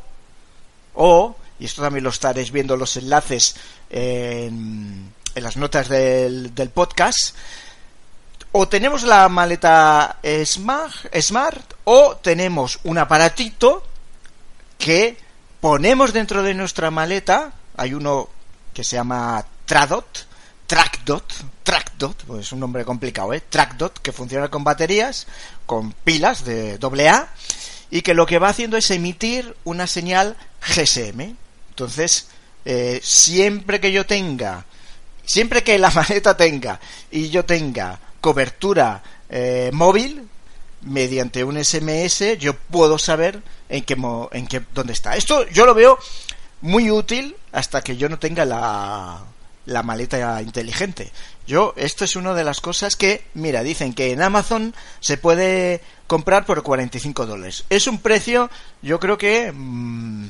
[0.94, 3.56] o y esto también lo estaréis viendo los enlaces
[3.90, 7.34] en, en las notas del, del podcast
[8.52, 13.82] o tenemos la maleta smart, smart o tenemos un aparatito
[14.78, 15.27] que
[15.60, 18.28] ponemos dentro de nuestra maleta, hay uno
[18.74, 20.26] que se llama Tradot,
[20.66, 23.42] Trackdot, Trackdot, pues es un nombre complicado, ¿eh?
[23.48, 25.26] Trackdot, que funciona con baterías,
[25.64, 27.28] con pilas de AA,
[27.90, 31.34] y que lo que va haciendo es emitir una señal GSM.
[31.70, 32.28] Entonces,
[32.64, 34.66] eh, siempre que yo tenga,
[35.24, 40.27] siempre que la maleta tenga y yo tenga cobertura eh, móvil,
[40.82, 43.96] mediante un SMS yo puedo saber en qué,
[44.32, 45.16] en qué dónde está.
[45.16, 45.98] Esto yo lo veo
[46.60, 49.24] muy útil hasta que yo no tenga la,
[49.66, 51.12] la maleta inteligente.
[51.46, 55.80] Yo, esto es una de las cosas que, mira, dicen que en Amazon se puede
[56.06, 57.64] comprar por 45 dólares.
[57.70, 58.50] Es un precio,
[58.82, 60.28] yo creo que, mmm,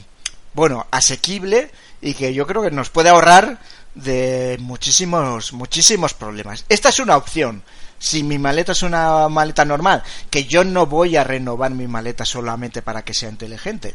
[0.55, 3.59] bueno, asequible y que yo creo que nos puede ahorrar
[3.95, 6.65] de muchísimos, muchísimos problemas.
[6.69, 7.63] Esta es una opción
[7.99, 12.25] si mi maleta es una maleta normal, que yo no voy a renovar mi maleta
[12.25, 13.95] solamente para que sea inteligente.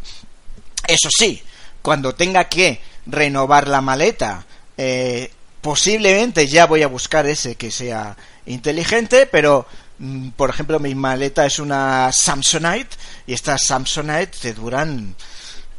[0.88, 1.42] Eso sí,
[1.82, 4.46] cuando tenga que renovar la maleta,
[4.78, 9.66] eh, posiblemente ya voy a buscar ese que sea inteligente, pero
[10.00, 15.16] mm, por ejemplo mi maleta es una Samsonite y estas Samsonite te duran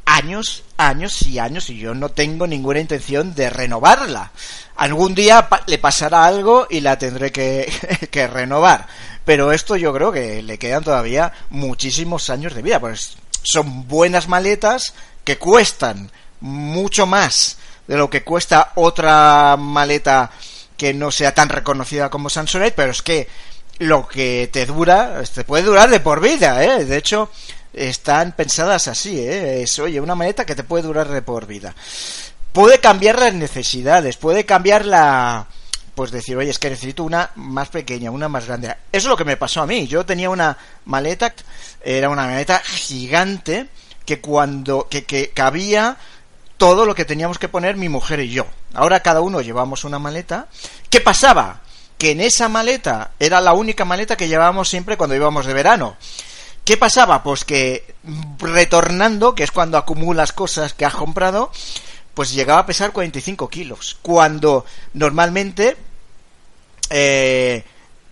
[0.05, 4.33] años, años y años y yo no tengo ninguna intención de renovarla.
[4.77, 8.87] Algún día le pasará algo y la tendré que, renovar.
[9.25, 12.81] Pero esto yo creo que le quedan todavía muchísimos años de vida.
[12.81, 20.31] Pues son buenas maletas que cuestan mucho más de lo que cuesta otra maleta
[20.77, 23.29] que no sea tan reconocida como Samsonite, pero es que
[23.79, 26.85] lo que te dura, te puede durar de por vida, ¿eh?
[26.85, 27.31] De hecho,
[27.75, 29.63] están pensadas así, ¿eh?
[29.63, 31.75] Es, oye, una maleta que te puede durar de por vida.
[32.53, 35.47] Puede cambiar las necesidades, puede cambiar la...
[35.95, 38.69] Pues decir, oye, es que necesito una más pequeña, una más grande.
[38.69, 39.87] Eso es lo que me pasó a mí.
[39.87, 40.57] Yo tenía una
[40.87, 41.33] maleta,
[41.85, 43.69] era una maleta gigante,
[44.05, 45.97] que cuando, que, que cabía
[46.57, 48.47] todo lo que teníamos que poner mi mujer y yo.
[48.75, 50.49] Ahora cada uno llevamos una maleta.
[50.91, 51.61] ¿Qué pasaba?
[51.97, 55.97] Que en esa maleta era la única maleta que llevábamos siempre cuando íbamos de verano.
[56.65, 57.23] ¿Qué pasaba?
[57.23, 57.95] Pues que
[58.39, 61.53] retornando, que es cuando acumulas cosas que has comprado,
[62.15, 63.99] pues llegaba a pesar 45 kilos.
[64.01, 65.77] Cuando normalmente,
[66.89, 67.65] eh,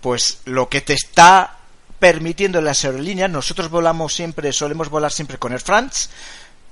[0.02, 1.56] pues lo que te está
[1.98, 6.10] permitiendo las aerolíneas, nosotros volamos siempre, solemos volar siempre con Air France,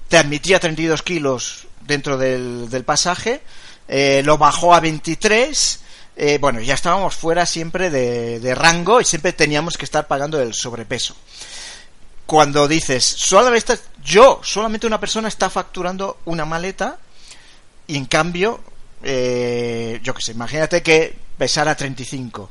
[0.08, 3.40] te admitía 32 kilos dentro del, del pasaje,
[3.88, 5.80] eh, lo bajó a 23,
[6.16, 10.42] eh, bueno, ya estábamos fuera siempre de, de rango y siempre teníamos que estar pagando
[10.42, 11.16] el sobrepeso
[12.30, 16.96] cuando dices, solamente yo, solamente una persona está facturando una maleta
[17.88, 18.60] y en cambio,
[19.02, 22.48] eh, yo que sé, imagínate que pesara 35.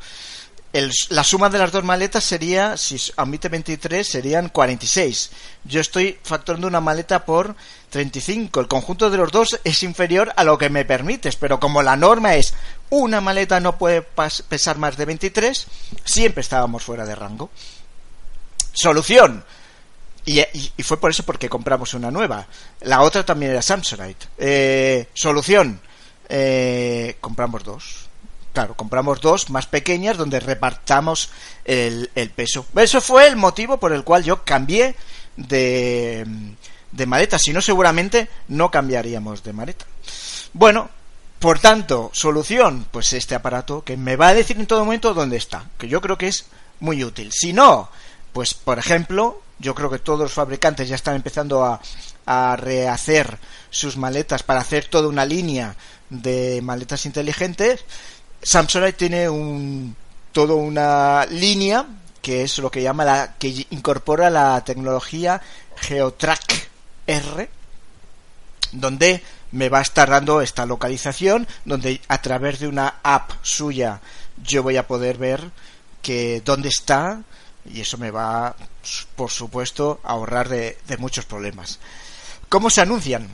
[0.73, 5.31] el- la suma de las dos maletas sería, si admite 23, serían 46.
[5.63, 7.55] Yo estoy facturando una maleta por
[7.89, 8.59] 35.
[8.59, 11.95] El conjunto de los dos es inferior a lo que me permites, pero como la
[11.95, 12.53] norma es
[12.89, 15.67] una maleta no puede pesar más de 23,
[16.03, 17.49] siempre estábamos fuera de rango.
[18.73, 19.45] Solución.
[20.25, 20.43] Y,
[20.83, 22.45] fue por eso porque compramos una nueva.
[22.81, 24.27] La otra también era Samsonite.
[24.37, 25.79] Eh, solución.
[26.27, 28.07] Eh, compramos dos.
[28.53, 31.29] Claro, compramos dos más pequeñas donde repartamos
[31.65, 32.65] el, el peso.
[32.75, 34.95] Eso fue el motivo por el cual yo cambié
[35.35, 36.25] de,
[36.91, 37.39] de maleta.
[37.39, 39.85] Si no, seguramente no cambiaríamos de maleta.
[40.53, 40.89] Bueno,
[41.39, 45.37] por tanto, solución, pues este aparato que me va a decir en todo momento dónde
[45.37, 46.45] está, que yo creo que es
[46.79, 47.31] muy útil.
[47.31, 47.89] Si no,
[48.33, 51.79] pues por ejemplo, yo creo que todos los fabricantes ya están empezando a,
[52.25, 53.37] a rehacer
[53.69, 55.75] sus maletas para hacer toda una línea
[56.09, 57.85] de maletas inteligentes.
[58.41, 59.95] Samsonite tiene un
[60.31, 61.85] toda una línea
[62.21, 65.41] que es lo que llama la que incorpora la tecnología
[65.77, 66.69] GeoTrack
[67.07, 67.49] R
[68.71, 73.99] donde me va a estar dando esta localización, donde a través de una app suya
[74.43, 75.49] yo voy a poder ver
[76.01, 77.21] que dónde está
[77.65, 78.55] y eso me va,
[79.15, 81.79] por supuesto, a ahorrar de, muchos problemas.
[82.49, 83.27] ¿Cómo se anuncian?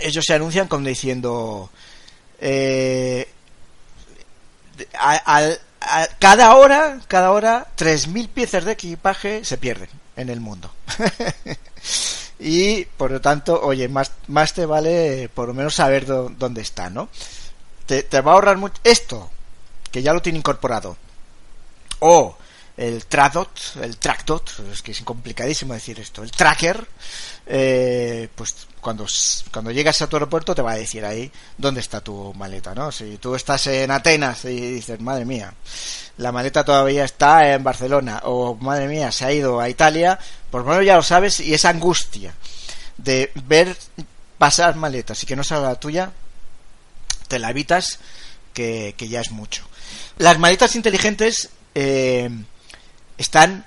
[0.00, 1.70] Ellos se anuncian como diciendo
[2.40, 3.28] eh,
[6.18, 10.70] cada hora, cada hora, 3.000 piezas de equipaje se pierden en el mundo.
[12.38, 16.62] y por lo tanto, oye, más, más te vale por lo menos saber dó- dónde
[16.62, 17.08] está, ¿no?
[17.86, 19.30] Te, te va a ahorrar mucho esto,
[19.90, 20.96] que ya lo tiene incorporado.
[22.00, 22.36] O
[22.76, 23.50] el Tradot,
[23.82, 26.84] el Trackdot, es que es complicadísimo decir esto, el Tracker,
[27.46, 29.06] eh, pues cuando,
[29.52, 32.90] cuando llegas a tu aeropuerto te va a decir ahí dónde está tu maleta, ¿no?
[32.90, 35.54] Si tú estás en Atenas y dices, madre mía,
[36.16, 40.18] la maleta todavía está en Barcelona, o madre mía, se ha ido a Italia,
[40.50, 42.34] por lo menos ya lo sabes, y esa angustia
[42.96, 43.76] de ver
[44.36, 46.12] pasar maletas y que no salga la tuya,
[47.28, 48.00] te la evitas,
[48.52, 49.64] que, que ya es mucho.
[50.18, 52.30] Las maletas inteligentes eh,
[53.18, 53.64] están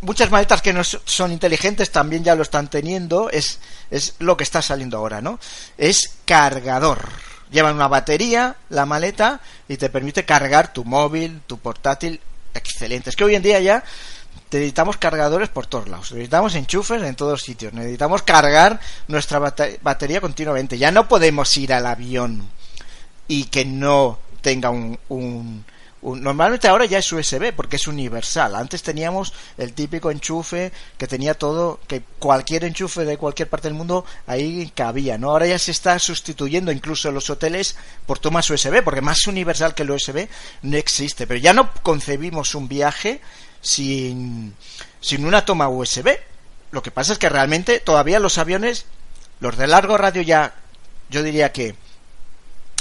[0.00, 3.58] muchas maletas que no so- son inteligentes también ya lo están teniendo es
[3.90, 5.38] es lo que está saliendo ahora no
[5.78, 7.08] es cargador.
[7.50, 12.20] Llevan una batería la maleta y te permite cargar tu móvil tu portátil
[12.54, 13.10] excelente.
[13.10, 13.84] Es que hoy en día ya
[14.50, 16.10] necesitamos cargadores por todos lados.
[16.12, 17.72] Necesitamos enchufes en todos sitios.
[17.72, 20.76] Necesitamos cargar nuestra bate- batería continuamente.
[20.78, 22.48] Ya no podemos ir al avión
[23.28, 25.64] y que no tenga un- un-
[26.02, 28.54] normalmente ahora ya es USB porque es universal.
[28.54, 33.76] Antes teníamos el típico enchufe que tenía todo que cualquier enchufe de cualquier parte del
[33.76, 37.76] mundo ahí cabía no ahora ya se está sustituyendo incluso los hoteles
[38.06, 40.28] por tomas USB porque más universal que el USB
[40.62, 41.26] no existe.
[41.26, 43.20] Pero ya no concebimos un viaje
[43.60, 44.54] sin
[45.00, 46.08] sin una toma USB
[46.70, 48.86] lo que pasa es que realmente todavía los aviones
[49.40, 50.54] los de largo radio ya
[51.08, 51.74] yo diría que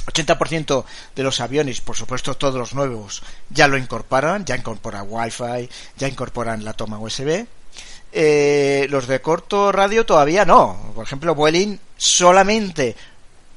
[0.05, 0.85] 80%
[1.15, 6.07] de los aviones, por supuesto todos los nuevos, ya lo incorporan, ya incorporan Wi-Fi, ya
[6.07, 7.45] incorporan la toma USB.
[8.17, 10.93] Eh, los de corto radio todavía no.
[10.95, 12.95] Por ejemplo, Vueling solamente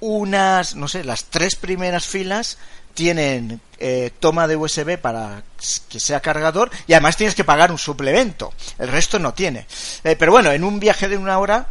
[0.01, 2.59] unas, no sé, las tres primeras filas
[2.95, 5.45] tienen eh, toma de USB para
[5.89, 8.53] que sea cargador y además tienes que pagar un suplemento.
[8.79, 9.67] El resto no tiene.
[10.03, 11.69] Eh, pero bueno, en un viaje de una hora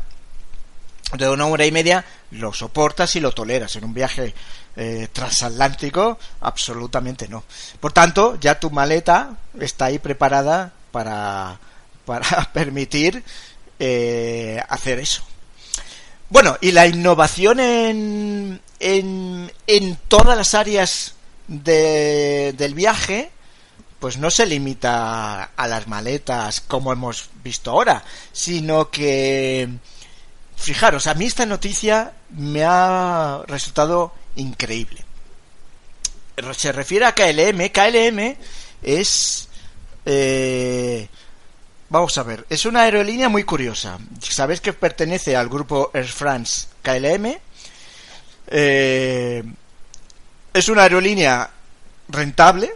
[1.14, 3.76] de una hora y media lo soportas y lo toleras.
[3.76, 4.34] En un viaje
[4.76, 7.43] eh, transatlántico, absolutamente no.
[7.80, 11.60] Por tanto, ya tu maleta está ahí preparada para,
[12.05, 13.24] para permitir
[13.80, 15.24] eh, hacer eso.
[16.30, 21.16] Bueno, y la innovación en, en, en todas las áreas
[21.47, 23.32] de, del viaje,
[23.99, 28.03] pues no se limita a las maletas como hemos visto ahora,
[28.34, 29.70] sino que
[30.58, 35.05] Fijaros, a mí esta noticia me ha resultado increíble.
[36.55, 37.70] Se refiere a KLM.
[37.70, 38.36] KLM
[38.82, 39.47] es...
[40.05, 41.08] eh,
[41.89, 43.97] vamos a ver, es una aerolínea muy curiosa.
[44.20, 47.38] Sabéis que pertenece al grupo Air France KLM.
[48.47, 49.43] Eh,
[50.53, 51.49] es una aerolínea
[52.10, 52.74] rentable.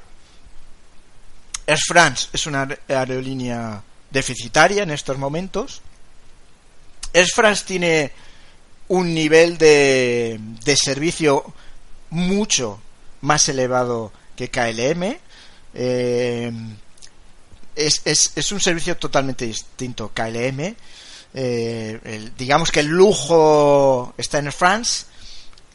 [1.67, 5.81] Air France es una aerolínea deficitaria en estos momentos.
[7.13, 8.11] Air France tiene
[8.87, 11.53] un nivel de, de servicio
[12.09, 12.79] mucho
[13.21, 15.17] más elevado que KLM.
[15.73, 16.51] Eh,
[17.75, 18.01] es,
[18.35, 20.75] es, un servicio totalmente distinto KLM.
[21.33, 25.05] Eh, el, digamos que el lujo está en France,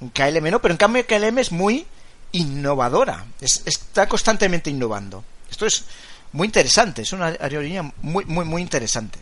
[0.01, 1.87] en KLM no, pero en cambio KLM es muy
[2.33, 3.25] innovadora.
[3.41, 5.25] Es- está constantemente innovando.
[5.51, 5.85] Esto es
[6.33, 9.19] muy interesante, es una aerolínea muy, muy, muy interesante.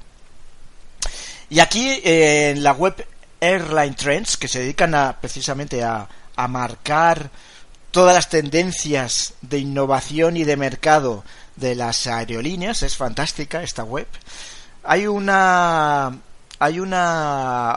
[1.55, 3.07] Y aquí eh, en la web
[3.41, 7.31] Airline Trends, que se dedican a, precisamente a, a marcar
[7.93, 11.23] todas las tendencias de innovación y de mercado
[11.55, 14.09] de las aerolíneas, es fantástica esta web.
[14.83, 16.19] Hay una
[16.59, 17.77] hay una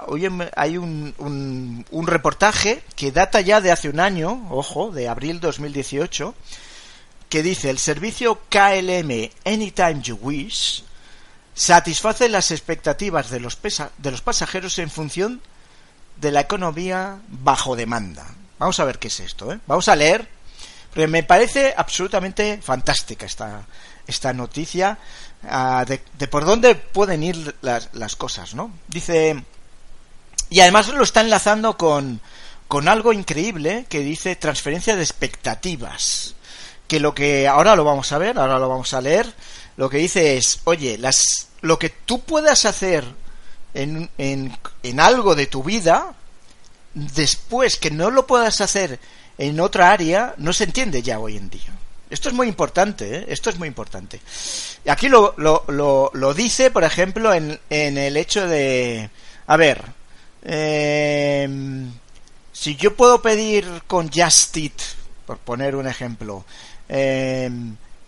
[0.56, 5.40] hay un, un, un reportaje que data ya de hace un año, ojo, de abril
[5.40, 6.34] 2018,
[7.30, 10.84] que dice el servicio KLM Anytime You Wish
[11.58, 15.42] satisface las expectativas de los, pesa- de los pasajeros en función
[16.18, 18.26] de la economía bajo demanda.
[18.60, 19.60] Vamos a ver qué es esto, ¿eh?
[19.66, 20.28] Vamos a leer,
[20.94, 23.66] porque me parece absolutamente fantástica esta,
[24.06, 25.00] esta noticia
[25.50, 28.72] ah, de, de por dónde pueden ir las, las cosas, ¿no?
[28.88, 29.44] Dice,
[30.50, 32.22] y además lo está enlazando con,
[32.68, 36.36] con algo increíble que dice transferencia de expectativas.
[36.88, 39.34] Que lo que ahora lo vamos a ver, ahora lo vamos a leer,
[39.76, 43.04] lo que dice es, oye, las, lo que tú puedas hacer
[43.74, 46.14] en, en, en algo de tu vida,
[46.94, 49.00] después que no lo puedas hacer
[49.38, 51.74] en otra área, no se entiende ya hoy en día.
[52.10, 53.26] Esto es muy importante, ¿eh?
[53.28, 54.22] esto es muy importante.
[54.88, 59.10] Aquí lo, lo, lo, lo dice, por ejemplo, en, en el hecho de,
[59.46, 59.84] a ver,
[60.44, 61.48] eh,
[62.54, 64.82] si yo puedo pedir con Just Eat,
[65.26, 66.46] por poner un ejemplo,
[66.88, 67.52] eh,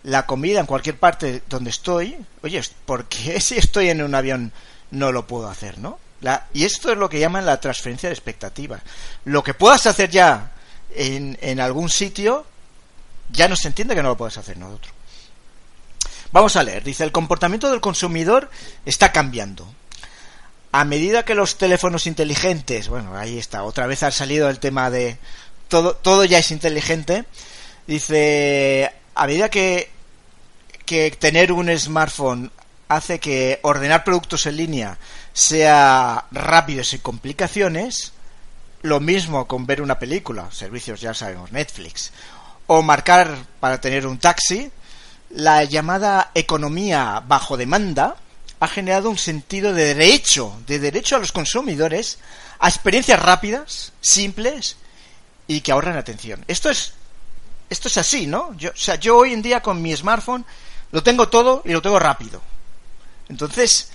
[0.02, 4.52] la comida en cualquier parte donde estoy, oye, ¿por qué si estoy en un avión
[4.90, 5.98] no lo puedo hacer, no?
[6.20, 8.82] La, y esto es lo que llaman la transferencia de expectativas.
[9.24, 10.52] Lo que puedas hacer ya
[10.94, 12.44] en, en algún sitio,
[13.30, 14.92] ya no se entiende que no lo puedas hacer en otro.
[16.32, 16.84] Vamos a leer.
[16.84, 18.50] Dice, el comportamiento del consumidor
[18.84, 19.66] está cambiando.
[20.72, 24.90] A medida que los teléfonos inteligentes, bueno, ahí está, otra vez ha salido el tema
[24.90, 25.18] de
[25.68, 27.24] todo, todo ya es inteligente.
[27.86, 29.90] Dice, a medida que,
[30.86, 32.50] que tener un smartphone
[32.88, 34.98] hace que ordenar productos en línea
[35.34, 38.14] sea rápido y sin complicaciones,
[38.80, 42.12] lo mismo con ver una película, servicios ya sabemos, Netflix,
[42.66, 44.72] o marcar para tener un taxi,
[45.28, 48.16] la llamada economía bajo demanda
[48.58, 52.18] ha generado un sentido de derecho, de derecho a los consumidores
[52.58, 54.76] a experiencias rápidas, simples
[55.46, 56.42] y que ahorran atención.
[56.48, 56.94] Esto es
[57.70, 58.54] esto es así, ¿no?
[58.56, 60.44] Yo, o sea, yo hoy en día con mi smartphone
[60.92, 62.42] lo tengo todo y lo tengo rápido.
[63.28, 63.90] Entonces,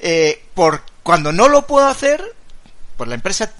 [0.00, 2.34] eh, por cuando no lo puedo hacer,
[2.96, 3.52] pues la empresa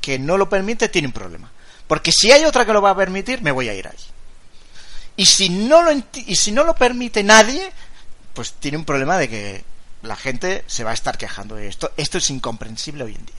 [0.00, 1.50] que no lo permite tiene un problema.
[1.86, 3.96] Porque si hay otra que lo va a permitir, me voy a ir ahí.
[5.16, 7.72] Y si no lo, y si no lo permite nadie,
[8.34, 9.64] pues tiene un problema de que
[10.02, 11.90] la gente se va a estar quejando de esto.
[11.96, 13.34] Esto es incomprensible hoy en día.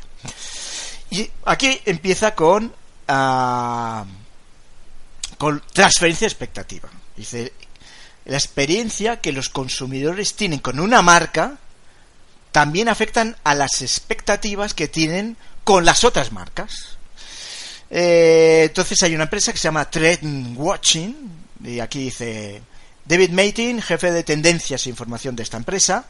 [1.11, 2.73] Y aquí empieza con,
[3.07, 4.05] uh,
[5.39, 6.89] con transferencia expectativa.
[7.15, 7.53] Dice,
[8.25, 11.57] la experiencia que los consumidores tienen con una marca
[12.51, 16.97] también afectan a las expectativas que tienen con las otras marcas.
[17.89, 21.15] Eh, entonces hay una empresa que se llama Trend Watching,
[21.63, 22.61] y aquí dice
[23.05, 26.05] David Matin, jefe de tendencias e información de esta empresa,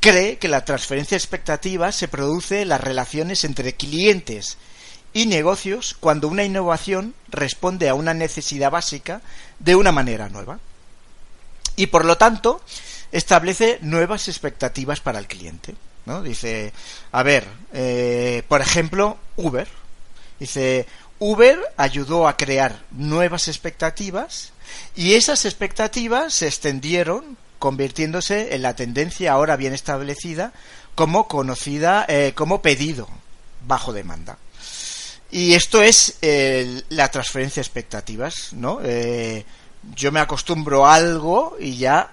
[0.00, 4.56] cree que la transferencia de expectativas se produce en las relaciones entre clientes
[5.12, 9.22] y negocios cuando una innovación responde a una necesidad básica
[9.58, 10.58] de una manera nueva.
[11.76, 12.60] Y por lo tanto,
[13.12, 15.74] establece nuevas expectativas para el cliente.
[16.06, 16.22] ¿no?
[16.22, 16.72] Dice,
[17.12, 19.68] a ver, eh, por ejemplo, Uber.
[20.38, 20.86] Dice,
[21.18, 24.52] Uber ayudó a crear nuevas expectativas
[24.94, 30.52] y esas expectativas se extendieron convirtiéndose en la tendencia ahora bien establecida
[30.94, 33.06] como conocida eh, como pedido
[33.66, 34.38] bajo demanda.
[35.30, 38.80] Y esto es eh, la transferencia de expectativas, ¿no?
[38.82, 39.44] Eh,
[39.94, 42.12] yo me acostumbro a algo y ya,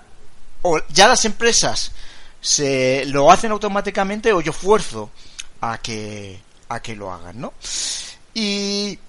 [0.61, 1.91] o ya las empresas
[2.39, 5.09] se lo hacen automáticamente o yo fuerzo
[5.61, 6.39] a que
[6.69, 7.53] a que lo hagan, ¿no?
[8.33, 8.99] Y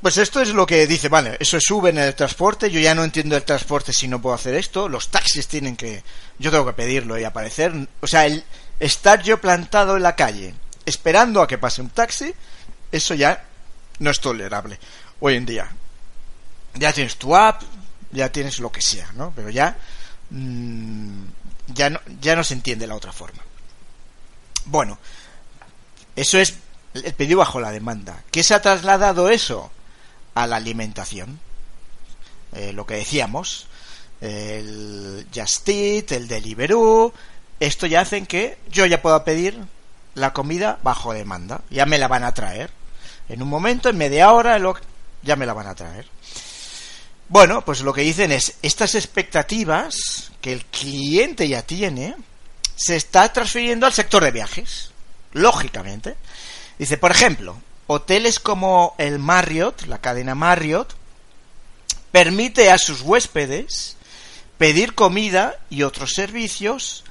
[0.00, 3.04] pues esto es lo que dice, vale, eso es en el transporte, yo ya no
[3.04, 6.02] entiendo el transporte si no puedo hacer esto, los taxis tienen que,
[6.38, 8.44] yo tengo que pedirlo y aparecer, o sea, el
[8.80, 12.34] estar yo plantado en la calle esperando a que pase un taxi,
[12.92, 13.44] eso ya
[13.98, 14.78] no es tolerable
[15.20, 15.70] hoy en día.
[16.74, 17.62] Ya tienes tu app,
[18.12, 19.32] ya tienes lo que sea, ¿no?
[19.34, 19.76] Pero ya
[20.30, 21.24] mmm,
[21.68, 23.42] ya no ya no se entiende la otra forma.
[24.64, 24.98] Bueno,
[26.14, 26.54] eso es
[26.94, 28.22] el pedido bajo la demanda.
[28.30, 29.70] ¿Qué se ha trasladado eso?
[30.34, 31.40] A la alimentación.
[32.52, 33.66] Eh, lo que decíamos,
[34.20, 37.12] el Just Eat, el Deliveroo,
[37.60, 39.58] esto ya hacen que yo ya pueda pedir
[40.14, 41.62] la comida bajo demanda.
[41.70, 42.70] Ya me la van a traer.
[43.32, 44.60] En un momento, en media hora,
[45.22, 46.06] ya me la van a traer.
[47.28, 52.14] Bueno, pues lo que dicen es, estas expectativas que el cliente ya tiene,
[52.76, 54.90] se está transfiriendo al sector de viajes,
[55.32, 56.16] lógicamente.
[56.78, 57.56] Dice, por ejemplo,
[57.86, 60.94] hoteles como el Marriott, la cadena Marriott,
[62.10, 63.96] permite a sus huéspedes
[64.58, 67.04] pedir comida y otros servicios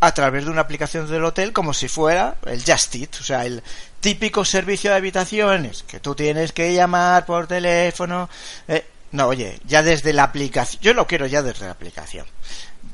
[0.00, 3.46] a través de una aplicación del hotel como si fuera el Just Eat, o sea,
[3.46, 3.62] el
[4.00, 8.28] típico servicio de habitaciones que tú tienes que llamar por teléfono.
[8.66, 12.26] Eh, no, oye, ya desde la aplicación, yo lo quiero ya desde la aplicación.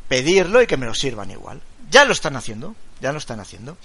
[0.08, 1.60] Pedirlo y que me lo sirvan igual.
[1.90, 3.76] Ya lo están haciendo, ya lo están haciendo.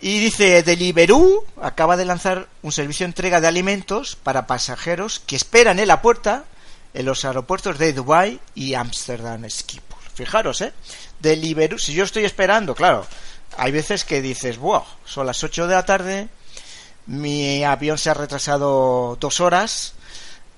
[0.00, 5.36] Y dice, Deliveroo acaba de lanzar un servicio de entrega de alimentos para pasajeros que
[5.36, 6.44] esperan en la puerta
[6.92, 10.00] en los aeropuertos de Dubai y Amsterdam Schiphol.
[10.14, 10.72] Fijaros, ¿eh?
[11.20, 13.06] Deliveroo, si yo estoy esperando, claro,
[13.56, 16.28] hay veces que dices, wow, son las 8 de la tarde,
[17.06, 19.94] mi avión se ha retrasado dos horas,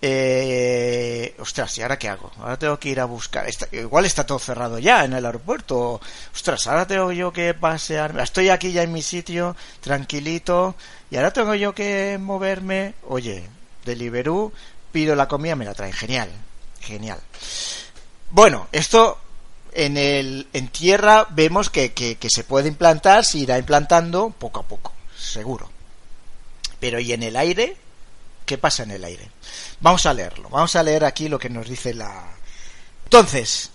[0.01, 2.31] eh, ostras, ¿y ahora qué hago?
[2.39, 3.47] Ahora tengo que ir a buscar.
[3.73, 6.01] igual está todo cerrado ya en el aeropuerto.
[6.33, 8.19] Ostras, ahora tengo yo que pasear.
[8.21, 10.77] Estoy aquí ya en mi sitio, tranquilito.
[11.11, 12.95] Y ahora tengo yo que moverme.
[13.09, 13.49] Oye,
[13.85, 14.53] Deliveroo,
[14.93, 15.93] pido la comida, me la traen.
[15.93, 16.31] Genial,
[16.81, 17.19] genial.
[18.31, 19.19] Bueno, esto
[19.73, 24.63] en, el, en tierra vemos que, que, se puede implantar, se irá implantando poco a
[24.65, 25.71] poco, seguro.
[26.81, 27.77] Pero ¿y en el aire?
[28.47, 29.31] ¿Qué pasa en el aire?
[29.81, 30.49] Vamos a leerlo.
[30.49, 32.29] Vamos a leer aquí lo que nos dice la.
[33.05, 33.71] Entonces,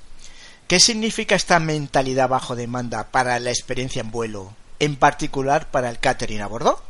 [0.67, 5.99] ¿qué significa esta mentalidad bajo demanda para la experiencia en vuelo, en particular para el
[5.99, 6.81] catering a bordo?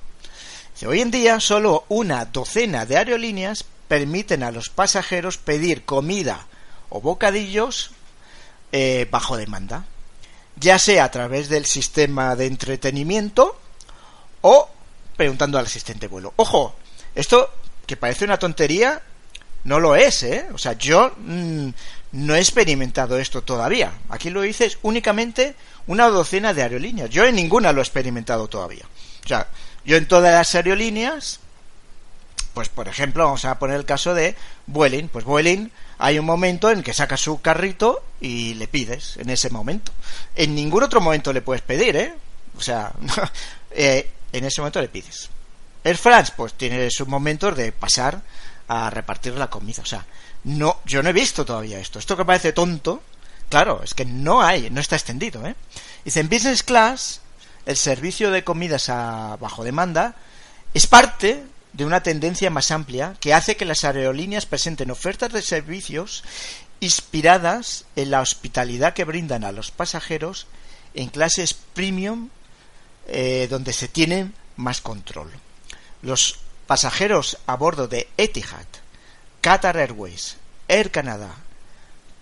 [0.85, 6.47] hoy en día solo una docena de aerolíneas permiten a los pasajeros pedir comida
[6.89, 7.91] o bocadillos
[8.75, 9.85] eh, bajo demanda,
[10.55, 13.55] ya sea a través del sistema de entretenimiento
[14.41, 14.67] o
[15.15, 16.33] preguntando al asistente vuelo.
[16.37, 16.75] Ojo,
[17.13, 17.53] esto
[17.85, 19.03] que parece una tontería,
[19.65, 20.47] no lo es, ¿eh?
[20.51, 21.69] O sea, yo mm,
[22.13, 23.93] no he experimentado esto todavía.
[24.09, 25.55] Aquí lo dices únicamente
[25.85, 27.11] una docena de aerolíneas.
[27.11, 28.85] Yo en ninguna lo he experimentado todavía.
[29.23, 29.47] O sea,
[29.85, 31.41] yo en todas las aerolíneas,
[32.55, 35.09] pues por ejemplo, vamos a poner el caso de Vueling.
[35.09, 35.71] Pues Vueling
[36.03, 39.93] hay un momento en que sacas su carrito y le pides en ese momento.
[40.35, 42.13] En ningún otro momento le puedes pedir, ¿eh?
[42.57, 42.91] O sea,
[43.71, 45.29] eh, en ese momento le pides.
[45.81, 48.21] Air France, pues tiene sus momentos de pasar
[48.67, 49.81] a repartir la comida.
[49.81, 50.05] O sea,
[50.43, 51.99] no, yo no he visto todavía esto.
[51.99, 53.01] Esto que parece tonto,
[53.47, 55.55] claro, es que no hay, no está extendido, ¿eh?
[56.03, 57.21] Dice, en Business Class,
[57.65, 60.15] el servicio de comidas a bajo demanda
[60.73, 65.41] es parte de una tendencia más amplia que hace que las aerolíneas presenten ofertas de
[65.41, 66.23] servicios
[66.79, 70.47] inspiradas en la hospitalidad que brindan a los pasajeros
[70.93, 72.29] en clases premium
[73.07, 75.31] eh, donde se tiene más control.
[76.01, 78.67] Los pasajeros a bordo de Etihad,
[79.41, 81.35] Qatar Airways, Air Canada,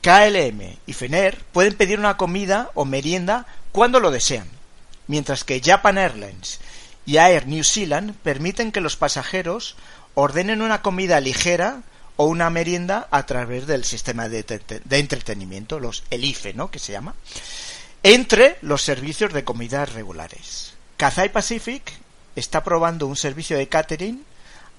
[0.02, 4.47] KLM y Fener pueden pedir una comida o merienda cuando lo desean,
[5.08, 6.60] mientras que Japan Airlines
[7.06, 9.76] y Air New Zealand permiten que los pasajeros
[10.14, 11.82] ordenen una comida ligera
[12.18, 14.45] o una merienda a través del sistema de,
[14.91, 16.70] entretenimiento, los ELIFE, ¿no?
[16.70, 17.16] que se llama,
[18.04, 20.74] entre los servicios de comida regulares.
[20.97, 21.93] Cathay Pacific
[22.36, 24.24] está probando un servicio de catering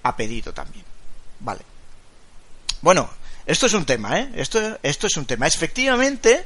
[0.03, 0.85] a pedido también.
[1.41, 1.63] Vale.
[2.81, 3.11] Bueno,
[3.47, 4.31] esto es un tema, ¿eh?
[4.35, 5.47] Esto, esto es un tema.
[5.47, 6.45] Efectivamente,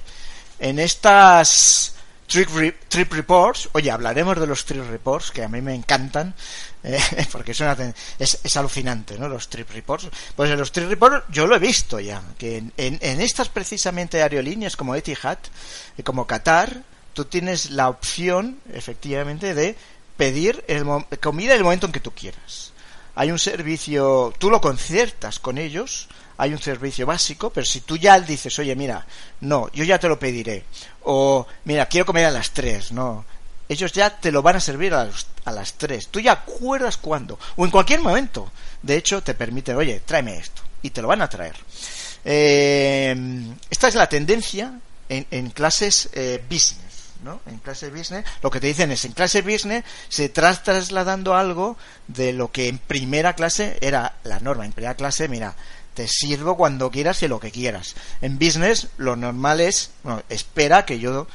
[0.58, 1.95] en estas
[2.26, 6.34] trip, trip reports, oye, hablaremos de los trip reports, que a mí me encantan,
[6.82, 6.98] eh,
[7.32, 7.76] porque es, una,
[8.18, 9.28] es, es, alucinante, ¿no?
[9.28, 10.08] Los trip reports.
[10.34, 13.48] Pues en los trip reports yo lo he visto ya, que en, en, en estas
[13.48, 15.38] precisamente aerolíneas como Etihad,
[15.96, 16.82] y como Qatar,
[17.14, 19.76] tú tienes la opción, efectivamente, de
[20.16, 20.84] pedir el,
[21.20, 22.72] comida en el momento en que tú quieras.
[23.14, 26.08] Hay un servicio, tú lo conciertas con ellos,
[26.38, 29.06] hay un servicio básico, pero si tú ya dices, oye, mira,
[29.40, 30.64] no, yo ya te lo pediré,
[31.04, 33.24] o mira, quiero comer a las tres, no,
[33.68, 35.08] ellos ya te lo van a servir a,
[35.44, 38.50] a las tres, tú ya acuerdas cuándo, o en cualquier momento,
[38.82, 41.56] de hecho, te permiten, oye, tráeme esto, y te lo van a traer.
[42.24, 43.16] Eh,
[43.70, 44.78] esta es la tendencia
[45.08, 46.86] en, en clases eh, business.
[47.46, 51.76] En clase business, lo que te dicen es, en clase business se está trasladando algo
[52.06, 54.64] de lo que en primera clase era la norma.
[54.64, 55.56] En primera clase, mira,
[55.96, 57.96] te sirvo cuando quieras y lo que quieras.
[58.20, 61.26] En business, lo normal es, bueno, espera que yo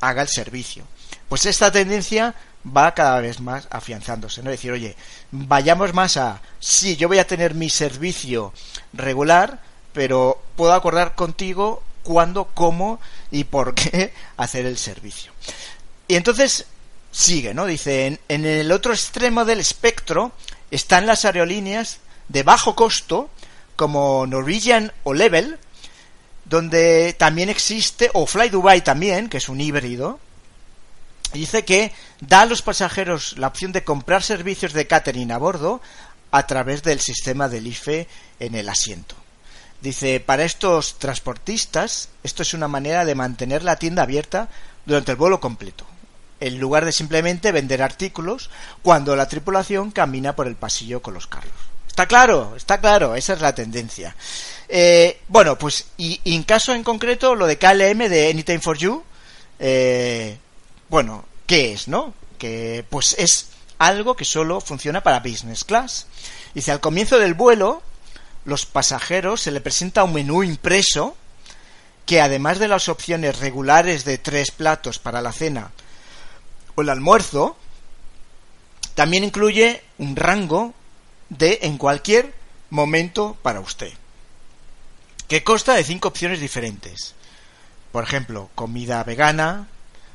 [0.00, 0.84] haga el servicio.
[1.28, 4.50] Pues esta tendencia va cada vez más afianzándose, ¿no?
[4.50, 4.94] Decir, oye,
[5.30, 8.52] vayamos más a, sí, yo voy a tener mi servicio
[8.92, 9.62] regular,
[9.94, 13.00] pero puedo acordar contigo cuándo, cómo
[13.30, 15.32] y por qué hacer el servicio.
[16.08, 16.66] Y entonces
[17.10, 17.64] sigue, ¿no?
[17.64, 20.32] Dice, en, el otro extremo del espectro
[20.70, 23.30] están las aerolíneas de bajo costo
[23.80, 25.58] como Norwegian o Level,
[26.44, 30.20] donde también existe, o Fly Dubai también, que es un híbrido,
[31.32, 35.80] dice que da a los pasajeros la opción de comprar servicios de catering a bordo
[36.30, 38.06] a través del sistema del IFE
[38.38, 39.14] en el asiento.
[39.80, 44.50] Dice, para estos transportistas, esto es una manera de mantener la tienda abierta
[44.84, 45.86] durante el vuelo completo,
[46.40, 48.50] en lugar de simplemente vender artículos
[48.82, 51.69] cuando la tripulación camina por el pasillo con los carros.
[52.00, 54.16] Está claro, está claro, esa es la tendencia.
[54.70, 59.04] Eh, bueno, pues y, en caso en concreto, lo de KLM de Anytime for You,
[59.58, 60.38] eh,
[60.88, 62.14] bueno, ¿qué es, no?
[62.38, 66.06] Que pues es algo que solo funciona para business class.
[66.54, 67.82] Dice, al comienzo del vuelo,
[68.46, 71.14] los pasajeros se le presenta un menú impreso
[72.06, 75.70] que además de las opciones regulares de tres platos para la cena
[76.76, 77.58] o el almuerzo,
[78.94, 80.72] también incluye un rango
[81.30, 82.34] de en cualquier
[82.68, 83.92] momento para usted,
[85.28, 87.14] que consta de cinco opciones diferentes.
[87.92, 89.68] Por ejemplo, comida vegana,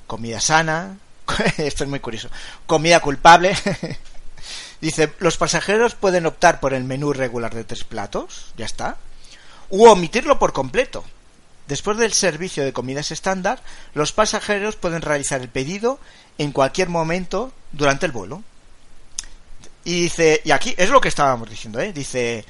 [0.08, 0.98] comida sana,
[1.58, 2.30] esto es muy curioso,
[2.68, 3.56] comida culpable.
[4.82, 8.98] Dice, los pasajeros pueden optar por el menú regular de tres platos, ya está,
[9.70, 11.04] u omitirlo por completo.
[11.68, 13.64] Después del servicio de comidas estándar,
[13.94, 16.00] los pasajeros pueden realizar el pedido
[16.38, 18.44] en cualquier momento durante el vuelo.
[19.86, 21.94] Y dice, y aquí es lo que estábamos diciendo, ¿eh?
[21.94, 22.44] Dice,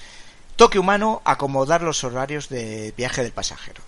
[0.56, 3.84] toque humano, acomodar los horarios de viaje del pasajero.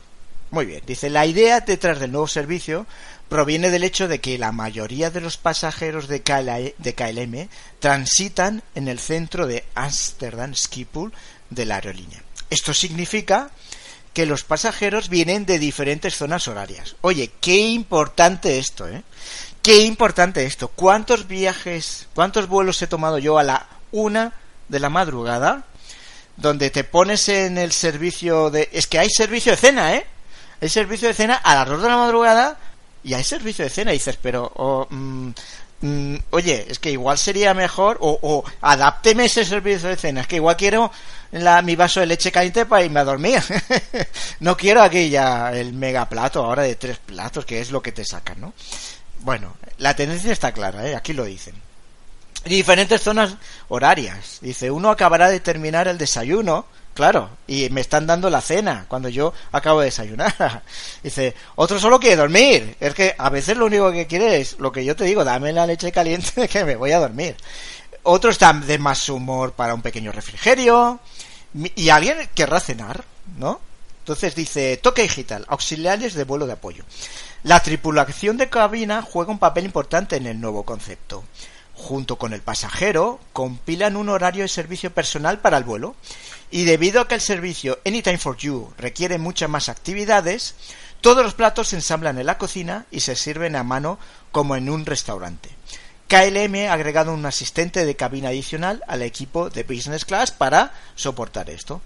[0.52, 2.86] Muy bien, dice, la idea detrás del nuevo servicio
[3.28, 8.64] proviene del hecho de que la mayoría de los pasajeros de, KL de KLM transitan
[8.76, 11.12] en el centro de Amsterdam Schiphol
[11.50, 12.24] de la aerolínea.
[12.50, 13.52] Esto significa
[14.14, 16.96] que los pasajeros vienen de diferentes zonas horarias.
[17.02, 19.04] Oye, qué importante esto, ¿eh?
[19.68, 20.70] Qué importante esto.
[20.70, 24.32] ¿Cuántos viajes, cuántos vuelos he tomado yo a la una
[24.70, 25.66] de la madrugada?
[26.38, 28.70] Donde te pones en el servicio de...
[28.72, 30.06] Es que hay servicio de cena, ¿eh?
[30.62, 32.58] Hay servicio de cena a las dos de la madrugada
[33.04, 33.92] y hay servicio de cena.
[33.92, 34.50] Y dices, pero...
[34.56, 35.32] oh, mm,
[35.82, 37.98] mm, oye, es que igual sería mejor...
[38.00, 40.22] O, o adápteme ese servicio de cena.
[40.22, 40.94] Es que igual quiero
[41.32, 43.44] la, mi vaso de leche caliente para irme a dormir.
[44.40, 47.92] no quiero aquí ya el mega plato ahora de tres platos, que es lo que
[47.92, 48.54] te sacan, ¿no?
[49.28, 50.96] Bueno, la tendencia está clara, ¿eh?
[50.96, 51.54] aquí lo dicen.
[52.46, 53.36] Diferentes zonas
[53.68, 54.38] horarias.
[54.40, 59.10] Dice, uno acabará de terminar el desayuno, claro, y me están dando la cena cuando
[59.10, 60.64] yo acabo de desayunar.
[61.04, 62.78] Dice, otro solo quiere dormir.
[62.80, 65.52] Es que a veces lo único que quiere es lo que yo te digo, dame
[65.52, 67.36] la leche caliente que me voy a dormir.
[68.04, 71.02] Otro está de más humor para un pequeño refrigerio.
[71.76, 73.04] Y alguien querrá cenar,
[73.38, 73.60] ¿no?
[74.08, 76.86] Entonces dice, toque digital, auxiliares de vuelo de apoyo.
[77.44, 81.24] La tripulación de cabina juega un papel importante en el nuevo concepto.
[81.76, 85.96] Junto con el pasajero, compilan un horario de servicio personal para el vuelo.
[86.50, 90.56] Y debido a que el servicio Anytime for You requiere muchas más actividades,
[91.02, 94.00] todos los platos se ensamblan en la cocina y se sirven a mano
[94.32, 95.50] como en un restaurante.
[96.08, 101.50] KLM ha agregado un asistente de cabina adicional al equipo de Business Class para soportar
[101.50, 101.82] esto.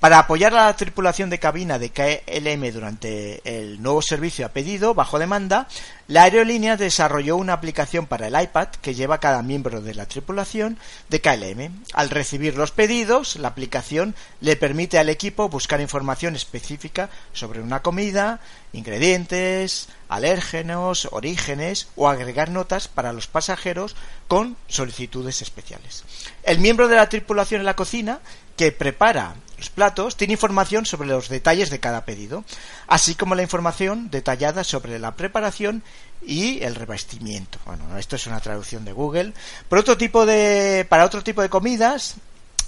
[0.00, 4.92] Para apoyar a la tripulación de cabina de KLM durante el nuevo servicio a pedido
[4.92, 5.68] bajo demanda,
[6.06, 10.78] la aerolínea desarrolló una aplicación para el iPad que lleva cada miembro de la tripulación
[11.08, 11.84] de KLM.
[11.94, 17.80] Al recibir los pedidos, la aplicación le permite al equipo buscar información específica sobre una
[17.80, 18.40] comida,
[18.74, 23.96] ingredientes, alérgenos, orígenes o agregar notas para los pasajeros
[24.28, 26.04] con solicitudes especiales.
[26.42, 28.20] El miembro de la tripulación en la cocina
[28.56, 32.44] que prepara los platos tiene información sobre los detalles de cada pedido,
[32.86, 35.82] así como la información detallada sobre la preparación
[36.26, 37.58] y el revestimiento.
[37.64, 39.32] Bueno, esto es una traducción de Google.
[39.68, 42.16] Por otro tipo de, para otro tipo de comidas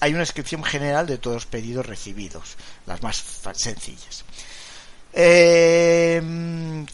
[0.00, 3.22] hay una descripción general de todos los pedidos recibidos, las más
[3.54, 4.24] sencillas.
[5.12, 6.22] Eh,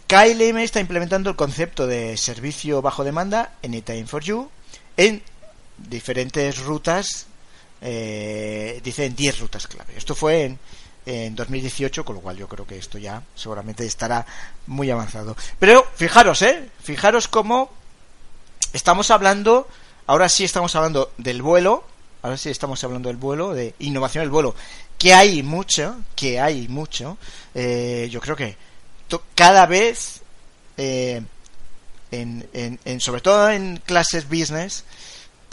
[0.07, 4.49] KLM está implementando el concepto de servicio bajo demanda en Time for You
[4.97, 5.23] en
[5.77, 7.27] diferentes rutas
[7.87, 9.95] eh, dice en 10 rutas clave.
[9.97, 10.59] Esto fue en,
[11.05, 14.27] en 2018, con lo cual yo creo que esto ya seguramente estará
[14.67, 15.37] muy avanzado.
[15.59, 16.71] Pero fijaros, ¿eh?
[16.83, 17.71] Fijaros cómo
[18.73, 19.69] estamos hablando,
[20.07, 21.85] ahora sí estamos hablando del vuelo,
[22.23, 24.55] ahora sí estamos hablando del vuelo, de innovación del vuelo,
[24.99, 27.19] que hay mucho, que hay mucho,
[27.55, 28.57] eh, yo creo que
[29.35, 30.23] cada vez,
[30.79, 31.21] eh,
[32.11, 34.85] en, en, en, sobre todo en clases business,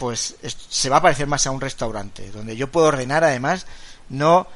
[0.02, 0.34] pues
[0.68, 3.68] se va a parecer más a un restaurante, donde yo puedo ordenar además,
[4.08, 4.48] no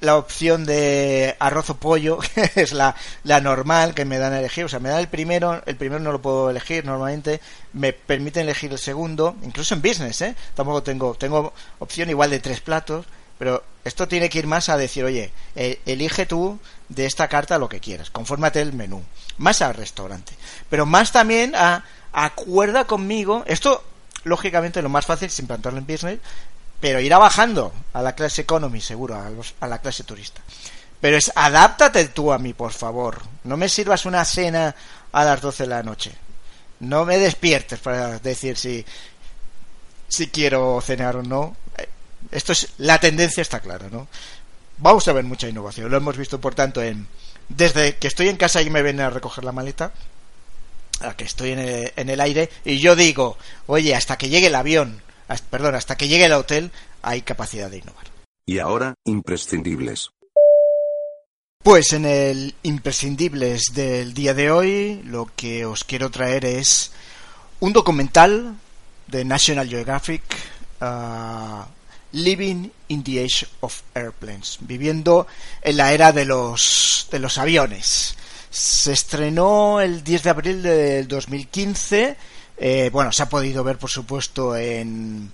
[0.00, 4.38] la opción de arroz o pollo, que es la, la normal que me dan a
[4.38, 7.42] elegir, o sea, me dan el primero, el primero no lo puedo elegir normalmente,
[7.74, 10.34] me permiten elegir el segundo, incluso en business, ¿eh?
[10.54, 13.04] Tampoco tengo, tengo opción igual de tres platos,
[13.36, 16.58] Pero esto tiene que ir más a decir, oye, eh, elige tú
[16.88, 19.02] de esta carta lo que quieras, confórmate el menú.
[19.36, 20.32] Más al restaurante.
[20.70, 23.44] Pero más también a acuerda conmigo.
[23.46, 23.82] Esto,
[24.24, 26.18] lógicamente, lo más fácil es implantarlo en business,
[26.80, 30.40] pero irá bajando a la clase economy, seguro, a, los- a la clase turista.
[31.00, 33.22] Pero es adáptate tú a mí, por favor.
[33.44, 34.74] No me sirvas una cena
[35.12, 36.12] a las 12 de la noche.
[36.80, 38.84] No me despiertes para decir si,
[40.08, 41.56] si quiero cenar o no.
[42.30, 44.08] Esto es la tendencia está clara, ¿no?
[44.78, 45.90] Vamos a ver mucha innovación.
[45.90, 47.06] Lo hemos visto, por tanto, en
[47.48, 49.92] desde que estoy en casa y me ven a recoger la maleta,
[51.00, 53.36] a que estoy en el, en el aire y yo digo,
[53.66, 56.70] oye, hasta que llegue el avión, hasta- perdón, hasta que llegue el hotel,
[57.02, 58.06] hay capacidad de innovar.
[58.46, 60.10] Y ahora, imprescindibles.
[61.62, 66.90] Pues en el imprescindibles del día de hoy, lo que os quiero traer es
[67.60, 68.56] un documental
[69.06, 70.22] de National Geographic,
[70.80, 71.66] ah,
[72.12, 75.26] Living in the Age of Airplanes, viviendo
[75.62, 78.16] en la era de los, de los aviones.
[78.50, 82.16] Se estrenó el 10 de abril del 2015.
[82.58, 85.30] eh, bueno, se ha podido ver, por supuesto, en,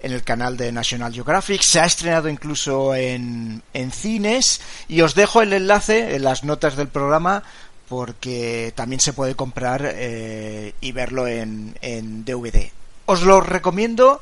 [0.00, 1.62] en el canal de National Geographic.
[1.62, 4.60] Se ha estrenado incluso en, en cines.
[4.86, 7.42] Y os dejo el enlace en las notas del programa
[7.88, 12.70] porque también se puede comprar eh, y verlo en, en DVD.
[13.06, 14.20] Os lo recomiendo,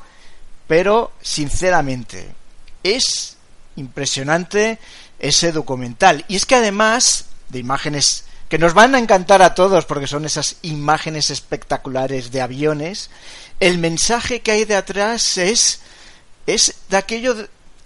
[0.67, 2.29] pero sinceramente
[2.83, 3.35] es
[3.75, 4.79] impresionante
[5.19, 6.23] ese documental.
[6.29, 10.25] Y es que además de imágenes que nos van a encantar a todos porque son
[10.25, 13.09] esas imágenes espectaculares de aviones,
[13.59, 15.81] el mensaje que hay de atrás es
[16.45, 17.35] es de aquello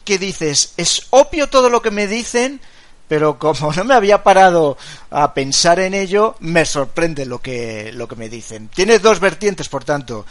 [0.04, 2.62] que dices, es obvio todo lo que me dicen,
[3.08, 4.78] pero como no me había parado
[5.10, 8.70] a pensar en ello, me sorprende lo que lo que me dicen.
[8.70, 10.26] Tiene dos vertientes, por tanto,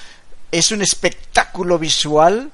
[0.51, 2.51] es un espectáculo visual.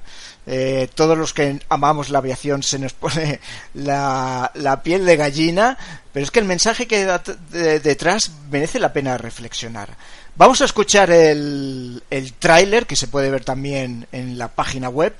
[0.46, 3.40] Eh, todos los que amamos la aviación se nos pone
[3.74, 5.76] la, piel de gallina,
[6.12, 9.90] pero es que el mensaje que da de- detrás merece la pena reflexionar.
[10.36, 15.14] Vamos a escuchar el, el tráiler que se puede ver también en la página web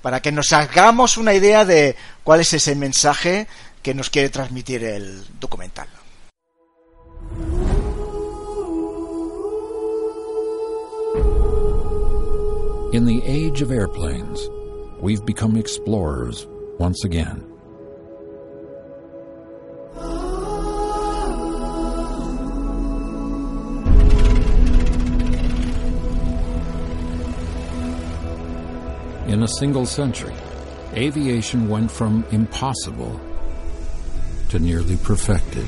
[0.00, 3.46] para que nos hagamos una idea de cuál es ese mensaje
[3.82, 5.88] que nos quiere transmitir el documental.
[15.00, 16.46] We've become explorers
[16.78, 17.46] once again.
[29.26, 30.34] In a single century,
[30.92, 33.20] aviation went from impossible
[34.48, 35.66] to nearly perfected.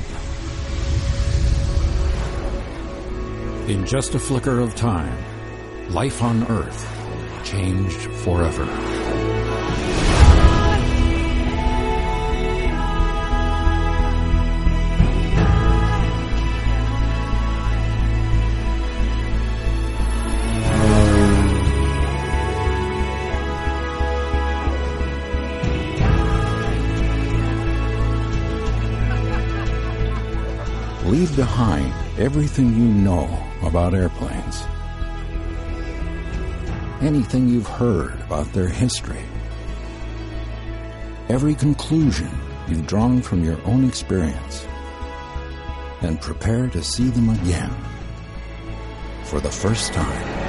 [3.69, 5.17] In just a flicker of time,
[5.89, 6.85] life on Earth
[7.45, 9.12] changed forever.
[31.13, 33.29] Leave behind everything you know
[33.61, 34.63] about airplanes.
[37.01, 39.23] Anything you've heard about their history.
[41.29, 42.29] Every conclusion
[42.67, 44.67] you've drawn from your own experience.
[46.01, 47.71] And prepare to see them again
[49.23, 50.43] for the first time.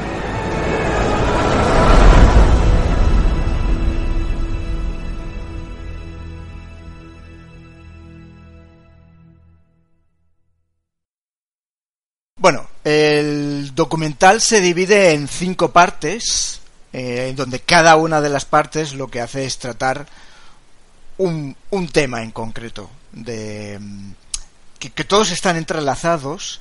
[12.37, 16.61] Bueno, el documental se divide en cinco partes,
[16.93, 20.07] eh, donde cada una de las partes lo que hace es tratar
[21.19, 24.11] un, un tema en concreto, de mm,
[24.79, 26.61] que, todos están entrelazados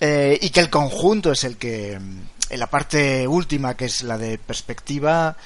[0.00, 2.20] eh, y que el conjunto es el que, mm,
[2.50, 5.36] en la parte última, que es la de perspectiva,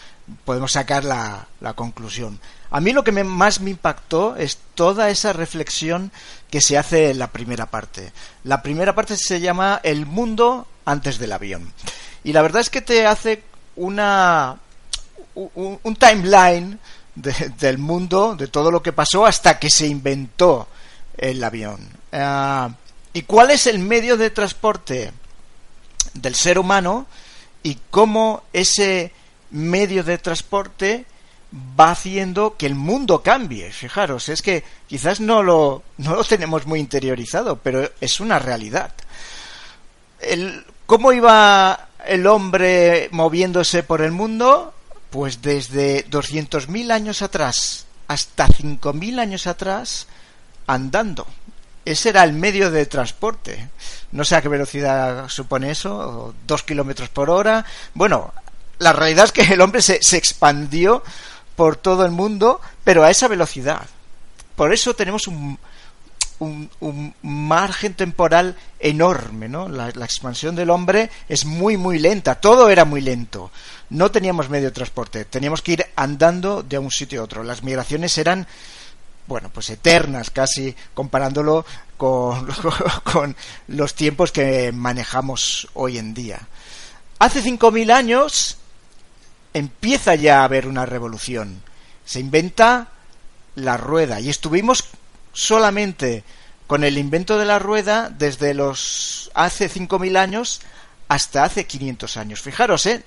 [0.45, 2.41] podemos sacar la, la conclusión.
[2.71, 6.11] A mí lo que me- más me impactó es toda esa reflexión
[6.51, 8.13] que se hace en la primera parte.
[8.43, 11.73] La primera parte se llama El mundo antes del avión.
[12.25, 13.43] Y la verdad es que te hace
[13.77, 14.57] una
[15.35, 16.79] un, un timeline
[17.15, 20.69] de- del mundo, de todo lo que pasó hasta que se inventó
[21.17, 21.81] el avión.
[22.13, 22.71] Ah,
[23.13, 25.13] ¿Y cuál es el medio de transporte
[26.15, 27.07] del ser humano
[27.63, 29.13] y cómo ese
[29.51, 31.07] medio de transporte
[31.79, 33.71] va haciendo que el mundo cambie.
[33.71, 38.93] Fijaros, es que quizás no lo, no lo tenemos muy interiorizado, pero es una realidad.
[40.21, 44.74] El, ¿Cómo iba el hombre moviéndose por el mundo?
[45.15, 50.09] Pues desde 200.000 años atrás hasta 5.000 años atrás
[50.67, 51.25] andando.
[51.85, 53.69] Ese era el medio de transporte.
[54.11, 57.65] No sé a qué velocidad supone eso, dos kilómetros por hora.
[57.95, 58.35] Bueno,
[58.81, 61.05] la realidad es que el hombre se, se expandió
[61.55, 63.87] por todo el mundo, pero a esa velocidad.
[64.57, 65.61] Por eso tenemos un,
[66.39, 69.69] un, margen temporal enorme, ¿no?
[69.69, 72.35] La, expansión del hombre es muy, muy lenta.
[72.37, 73.51] Todo era muy lento.
[73.91, 75.25] No teníamos medio de transporte.
[75.25, 77.43] Teníamos que ir andando de un sitio a otro.
[77.43, 78.47] Las migraciones eran,
[79.27, 81.65] bueno, pues eternas casi, comparándolo
[81.97, 82.47] con,
[83.05, 83.37] con
[83.69, 86.41] los tiempos que manejamos hoy en día.
[87.19, 88.59] Hace 5.000 años
[89.53, 91.63] empieza ya a haber una revolución.
[92.05, 92.89] Se inventa
[93.55, 94.85] la rueda y estuvimos
[95.35, 96.25] solamente
[96.67, 100.61] con el invento de la rueda desde los hace 5.000 años
[101.09, 102.41] hasta hace 500 años.
[102.41, 103.03] Fijaros, ¿eh?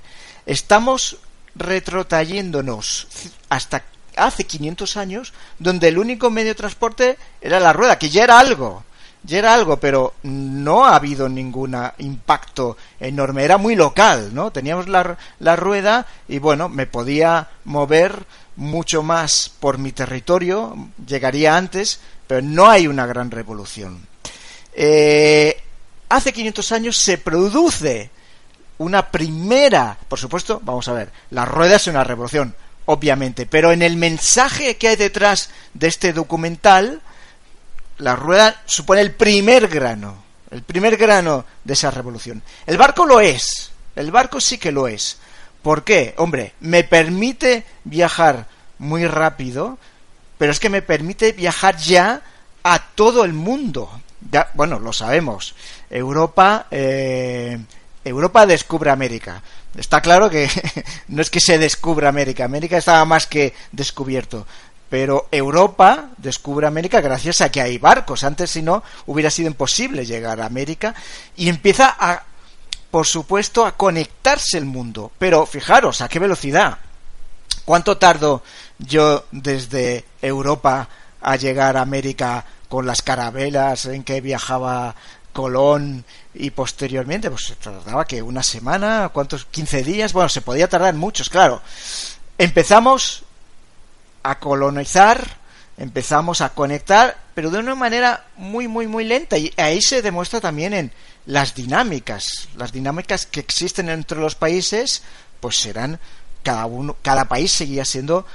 [0.45, 1.17] estamos
[1.55, 3.07] retrotrayéndonos
[3.49, 3.83] hasta
[4.15, 8.39] hace 500 años, donde el único medio de transporte era la rueda, que ya era
[8.39, 8.83] algo,
[9.27, 14.51] ya era algo, pero no ha habido ningún impacto enorme, era muy local, ¿no?
[14.51, 18.25] Teníamos la, la rueda y bueno, me podía mover
[18.55, 20.75] mucho más por mi territorio,
[21.05, 24.07] llegaría antes, pero no hay una gran revolución.
[24.73, 25.61] Eh,
[26.07, 28.09] hace 500 años se produce
[28.77, 32.55] una primera, por supuesto, vamos a ver, la rueda es una revolución,
[32.85, 37.01] obviamente, pero en el mensaje que hay detrás de este documental,
[37.97, 42.41] la rueda supone el primer grano, el primer grano de esa revolución.
[42.65, 45.17] El barco lo es, el barco sí que lo es.
[45.61, 46.13] ¿Por qué?
[46.17, 48.47] Hombre, me permite viajar
[48.79, 49.77] muy rápido,
[50.37, 52.21] pero es que me permite viajar ya
[52.63, 53.89] a todo el mundo.
[54.31, 55.55] Ya, bueno, lo sabemos.
[55.89, 57.59] Europa, eh,
[58.03, 59.41] Europa descubre América.
[59.75, 60.49] Está claro que
[61.07, 64.47] no es que se descubra América, América estaba más que descubierto.
[64.89, 68.23] Pero Europa descubre América gracias a que hay barcos.
[68.23, 70.95] Antes, si no, hubiera sido imposible llegar a América.
[71.35, 72.23] Y empieza a,
[72.89, 75.11] por supuesto, a conectarse el mundo.
[75.17, 76.77] Pero fijaros, ¿a qué velocidad?
[77.65, 78.43] ¿Cuánto tardo
[78.79, 80.87] yo desde Europa
[81.21, 84.95] a llegar a América con las carabelas en que viajaba
[85.37, 90.67] Colón y posteriormente, pues se tardaba que una semana, cuántos, 15 días, bueno, se podía
[90.67, 91.61] tardar muchos, claro.
[92.39, 93.23] Empezamos
[94.29, 95.37] a colonizar,
[95.77, 99.37] empezamos a conectar, pero de una manera muy, muy, muy lenta.
[99.37, 100.91] Y ahí se demuestra también en
[101.25, 102.49] las dinámicas.
[102.55, 105.03] Las dinámicas que existen entre los países,
[105.39, 105.99] pues serán
[106.43, 108.25] cada uno, cada país seguía siendo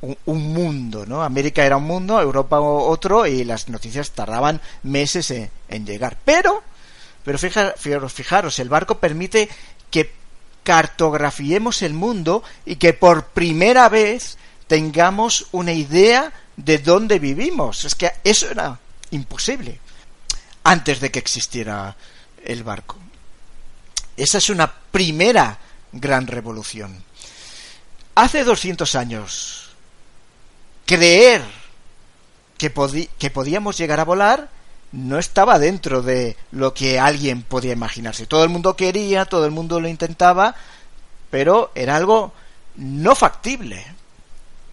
[0.00, 1.22] un, un, mundo, ¿no?
[1.22, 6.16] América era un mundo, Europa otro, y las noticias tardaban meses en, en llegar.
[6.24, 6.62] Pero,
[7.24, 9.48] pero fijaros, fijaros, el barco permite
[9.90, 10.12] que
[10.62, 14.36] cartografiemos el mundo y que por primera vez
[14.68, 17.84] tengamos una idea de dónde vivimos.
[17.84, 18.78] Es que eso era
[19.10, 19.80] imposible
[20.62, 21.96] antes de que existiera
[22.44, 22.96] el barco.
[24.16, 25.58] Esa es una primera
[25.92, 27.02] gran revolución.
[28.14, 29.70] Hace 200 años,
[30.84, 31.42] creer
[32.56, 32.72] que,
[33.18, 34.50] que podíamos llegar a volar
[34.90, 38.26] no estaba dentro de lo que alguien podía imaginarse.
[38.26, 40.54] Todo el mundo quería, todo el mundo lo intentaba,
[41.30, 42.32] pero era algo
[42.76, 43.86] no factible.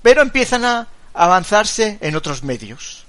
[0.05, 3.05] Pero empiezan a avanzarse en otros medios.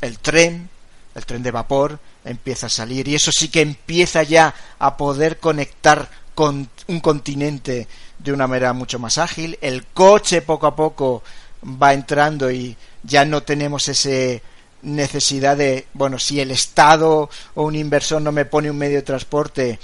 [0.00, 0.70] El tren,
[1.12, 5.40] el tren de vapor, empieza a salir y eso sí que empieza ya a poder
[5.40, 7.88] conectar con un continente
[8.20, 9.58] de una manera mucho más ágil.
[9.60, 11.24] El coche poco a poco
[11.64, 14.40] va entrando y ya no tenemos ese
[14.82, 19.02] necesidad de, bueno, si el Estado o un inversor no me pone un medio de
[19.02, 19.80] transporte,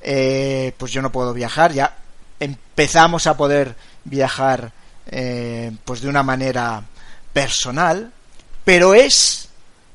[0.00, 1.74] eh, pues yo no puedo viajar.
[1.74, 1.98] Ya
[2.40, 4.72] empezamos a poder viajar
[5.06, 6.82] eh, pues de una manera
[7.32, 8.12] personal,
[8.64, 9.48] pero es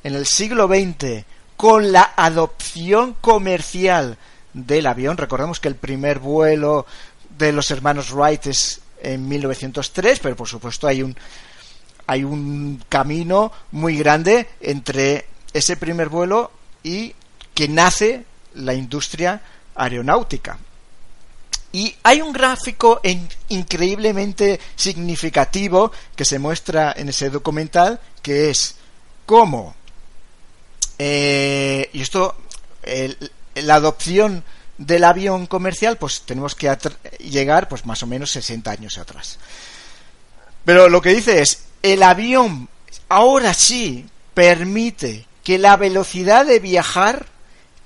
[0.04, 1.26] en el siglo XX
[1.58, 4.18] con la adopción comercial
[4.54, 5.18] del avión.
[5.18, 6.86] Recordemos que el primer vuelo
[7.38, 11.16] de los hermanos Wright es en 1903, pero por supuesto hay un
[12.08, 16.52] hay un camino muy grande entre ese primer vuelo
[16.84, 17.16] y
[17.54, 19.42] que nace la industria
[19.76, 20.58] aeronáutica.
[21.74, 28.76] Y hay un gráfico en, increíblemente significativo que se muestra en ese documental, que es
[29.26, 29.76] cómo,
[31.00, 32.36] eh, y esto,
[33.56, 34.44] la adopción
[34.78, 36.76] del avión comercial, pues tenemos que
[37.20, 39.40] llegar pues más o menos 60 años atrás.
[40.66, 42.70] Pero lo que dice es, el avión
[43.10, 47.26] ahora sí permite que la velocidad de viajar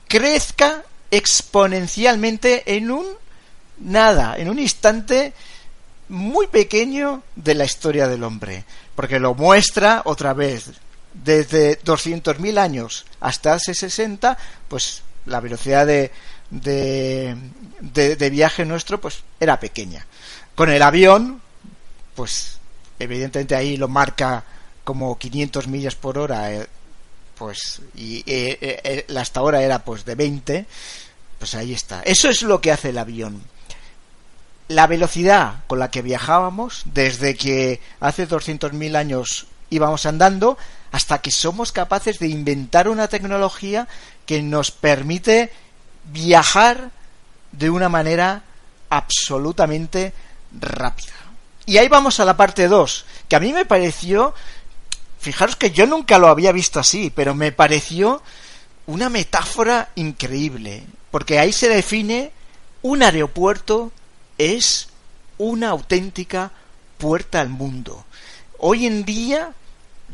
[0.07, 3.05] crezca exponencialmente en un
[3.79, 5.33] nada, en un instante
[6.09, 8.65] muy pequeño de la historia del hombre,
[8.95, 10.71] porque lo muestra otra vez
[11.13, 16.11] desde 200.000 años hasta hace 60, pues la velocidad de,
[16.49, 17.35] de,
[17.79, 20.05] de, viaje nuestro pues era pequeña.
[20.53, 21.41] Con el avión,
[22.15, 22.59] pues
[22.99, 24.43] evidentemente ahí lo marca
[24.83, 26.67] como 500 millas por hora, eh,
[27.37, 30.65] pues y eh, eh, hasta ahora era pues de 20,
[31.39, 32.01] pues ahí está.
[32.03, 33.41] Eso es lo que hace el avión.
[34.67, 40.57] La velocidad con la que viajábamos desde que hace 200.000 años íbamos andando
[40.91, 43.87] hasta que somos capaces de inventar una tecnología
[44.25, 45.51] que nos permite
[46.05, 46.91] viajar
[47.51, 48.43] de una manera
[48.89, 50.13] absolutamente
[50.59, 51.13] rápida.
[51.65, 54.33] Y ahí vamos a la parte 2, que a mí me pareció,
[55.19, 58.21] fijaros que yo nunca lo había visto así, pero me pareció
[58.85, 62.31] una metáfora increíble, porque ahí se define
[62.83, 63.91] un aeropuerto
[64.37, 64.87] es
[65.37, 66.51] una auténtica
[66.97, 68.05] puerta al mundo.
[68.57, 69.53] Hoy en día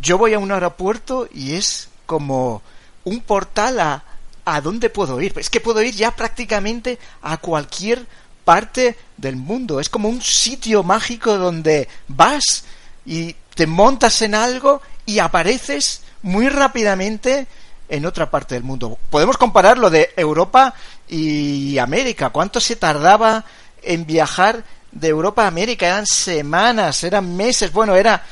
[0.02, 2.62] yo voy a un aeropuerto y es como
[3.04, 4.04] un portal a
[4.46, 5.34] a dónde puedo ir.
[5.38, 8.06] Es que puedo ir ya prácticamente a cualquier
[8.44, 9.80] parte del mundo.
[9.80, 12.66] Es como un sitio mágico donde vas
[13.06, 17.48] y te montas en algo y apareces muy rápidamente
[17.90, 18.98] en otra parte del mundo.
[19.10, 20.74] Podemos comparar lo de Europa
[21.08, 22.30] y América.
[22.30, 23.44] ¿Cuánto se tardaba
[23.82, 25.88] en viajar de Europa a América?
[25.88, 27.72] Eran semanas, eran meses.
[27.72, 28.24] Bueno, era,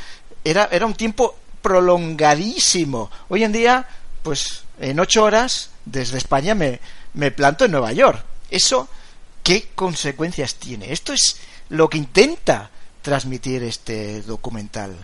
[0.44, 3.12] era, era un tiempo prolongadísimo.
[3.30, 3.88] Hoy en día,
[4.24, 6.80] pues en ocho horas desde España me,
[7.14, 8.24] me planto en Nueva York.
[8.50, 8.88] ¿Eso
[9.44, 10.92] qué consecuencias tiene?
[10.92, 11.38] Esto es
[11.70, 12.70] lo que intenta
[13.02, 14.96] transmitir este documental.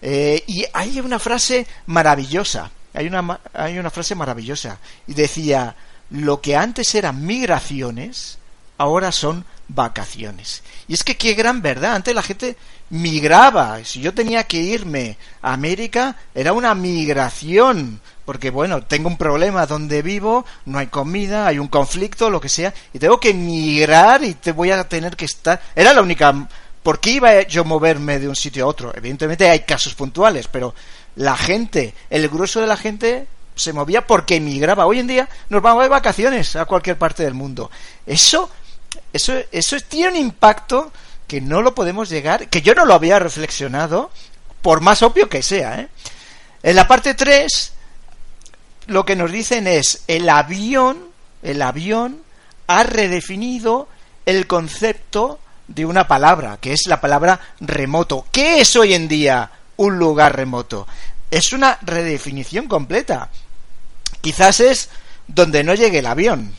[0.00, 2.70] Eh, y hay una frase maravillosa.
[2.94, 4.78] Hay una, hay una frase maravillosa.
[5.06, 5.74] Y decía,
[6.10, 8.38] lo que antes eran migraciones,
[8.78, 10.62] ahora son vacaciones.
[10.88, 11.94] Y es que qué gran verdad.
[11.94, 12.56] Antes la gente
[12.90, 13.82] migraba.
[13.84, 18.00] Si yo tenía que irme a América, era una migración.
[18.24, 22.48] Porque bueno, tengo un problema donde vivo, no hay comida, hay un conflicto, lo que
[22.48, 25.60] sea, y tengo que migrar y te voy a tener que estar.
[25.74, 26.48] Era la única.
[26.82, 28.92] ¿Por qué iba yo a moverme de un sitio a otro?
[28.94, 30.74] Evidentemente hay casos puntuales, pero
[31.16, 34.86] la gente, el grueso de la gente se movía porque emigraba.
[34.86, 37.70] Hoy en día nos vamos de vacaciones a cualquier parte del mundo.
[38.06, 38.50] Eso,
[39.12, 40.92] eso, eso tiene un impacto
[41.26, 44.10] que no lo podemos llegar, que yo no lo había reflexionado,
[44.60, 45.80] por más obvio que sea.
[45.80, 45.88] ¿eh?
[46.62, 47.72] En la parte 3,
[48.88, 51.08] lo que nos dicen es, el avión,
[51.42, 52.22] el avión
[52.66, 53.88] ha redefinido
[54.26, 55.38] el concepto
[55.68, 58.26] de una palabra, que es la palabra remoto.
[58.30, 60.86] ¿Qué es hoy en día un lugar remoto?
[61.30, 63.30] Es una redefinición completa.
[64.20, 64.90] Quizás es
[65.34, 66.52] donde no llegue el avión,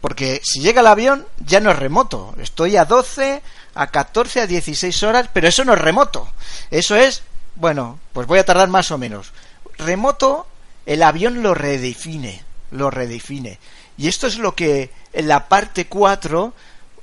[0.00, 2.34] porque si llega el avión ya no es remoto.
[2.40, 3.42] Estoy a 12,
[3.74, 6.28] a 14, a 16 horas, pero eso no es remoto.
[6.70, 7.22] Eso es,
[7.56, 9.32] bueno, pues voy a tardar más o menos.
[9.78, 10.46] Remoto,
[10.86, 13.58] el avión lo redefine, lo redefine.
[13.98, 16.54] Y esto es lo que en la parte 4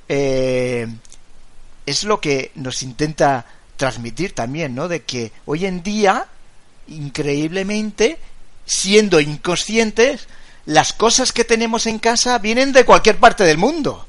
[0.08, 0.88] eh,
[1.84, 3.44] es lo que nos intenta
[3.76, 4.88] transmitir también, ¿no?
[4.88, 6.26] De que hoy en día,
[6.88, 8.18] increíblemente,
[8.64, 10.26] siendo inconscientes,
[10.68, 14.06] las cosas que tenemos en casa vienen de cualquier parte del mundo.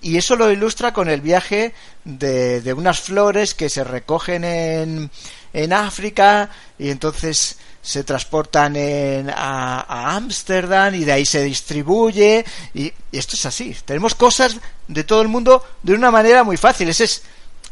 [0.00, 5.10] Y eso lo ilustra con el viaje de, de unas flores que se recogen en,
[5.52, 6.48] en África
[6.78, 13.36] y entonces se transportan en, a Ámsterdam y de ahí se distribuye y, y, esto
[13.36, 13.76] es así.
[13.84, 14.56] Tenemos cosas
[14.88, 16.88] de todo el mundo de una manera muy fácil.
[16.88, 17.22] Esa es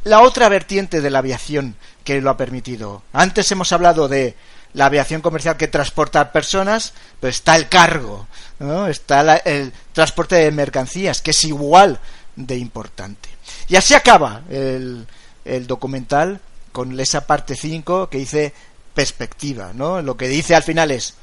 [0.05, 3.03] la otra vertiente de la aviación que lo ha permitido.
[3.15, 4.37] Antes hemos hablado de
[4.75, 8.27] la aviación comercial que transporta personas, pero está el cargo,
[8.59, 8.87] ¿no?
[8.87, 12.01] está la, el transporte de mercancías, que es igual
[12.37, 13.29] de importante.
[13.69, 15.07] Y así acaba el,
[15.45, 16.41] el documental
[16.73, 18.55] con esa parte 5 que dice
[18.95, 20.01] perspectiva, ¿no?
[20.03, 21.15] Lo que dice al final es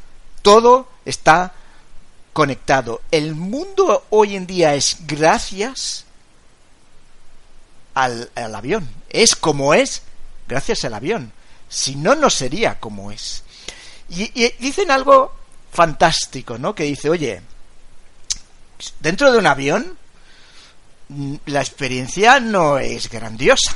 [0.42, 1.54] todo está
[2.34, 3.02] conectado.
[3.12, 6.06] El mundo hoy en día es gracias
[7.96, 8.88] al avión.
[9.10, 10.04] Es como es
[10.48, 11.34] gracias al avión.
[11.70, 13.44] Si no, no sería como es.
[14.10, 15.34] Y, dicen algo
[15.72, 16.74] fantástico, ¿no?
[16.74, 17.42] Que dice, oye,
[19.00, 19.98] dentro de un avión
[21.10, 23.76] mm, la experiencia no es grandiosa.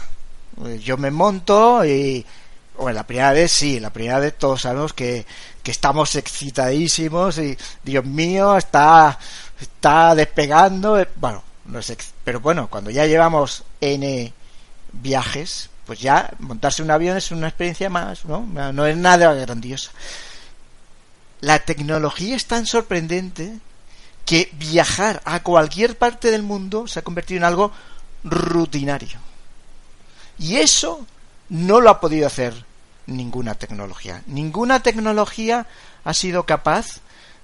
[0.84, 2.26] Yo me monto y...
[2.76, 5.28] Bueno, la primera vez sí, la primera vez todos sabemos que,
[5.61, 9.20] que estamos excitadísimos y Dios mío, está,
[9.61, 11.06] está despegando.
[11.18, 14.34] Bueno, no es pero bueno, cuando ya llevamos N
[14.91, 18.48] viajes, pues ya montarse un avión es una experiencia más, ¿no?
[18.74, 19.91] No es nada grandiosa.
[21.40, 23.60] La tecnología es tan sorprendente
[24.26, 27.72] que viajar a cualquier parte del mundo se ha convertido en algo
[28.24, 29.20] rutinario.
[30.40, 31.06] Y eso
[31.49, 32.65] no lo ha podido hacer
[33.06, 34.24] ninguna tecnología.
[34.26, 35.68] Ninguna tecnología
[36.03, 37.02] ha sido capaz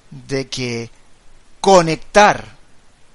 [0.10, 0.90] de que
[1.62, 2.56] conectar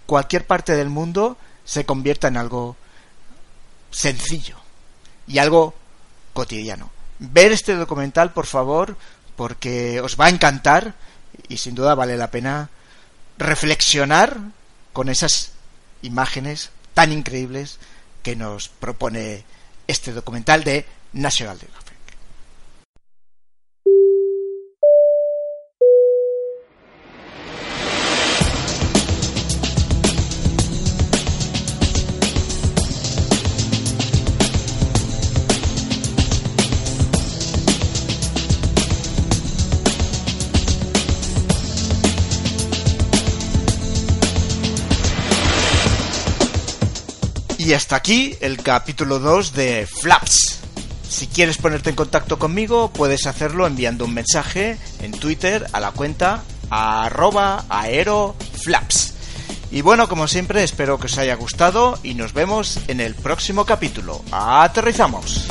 [0.06, 2.77] cualquier parte del mundo se convierta en algo
[3.90, 4.64] sencillo
[5.27, 5.75] y algo
[6.33, 6.91] cotidiano.
[7.19, 8.97] Ver este documental, por favor,
[9.37, 10.95] porque os va a encantar
[11.49, 12.71] y sin duda vale la pena
[13.39, 14.39] reflexionar
[14.93, 15.53] con esas
[16.03, 17.79] imágenes tan increíbles
[18.23, 19.45] que nos propone
[19.87, 21.94] este documental de National Geographic.
[47.95, 50.61] Aquí el capítulo 2 de Flaps.
[51.09, 55.93] Si quieres ponerte en contacto conmigo, puedes hacerlo enviando un mensaje en Twitter a la
[55.93, 56.43] cuenta
[57.71, 58.05] aeroflaps.
[59.71, 63.65] Y bueno, como siempre, espero que os haya gustado y nos vemos en el próximo
[63.65, 64.25] capítulo.
[64.31, 65.47] ¡Aterrizamos!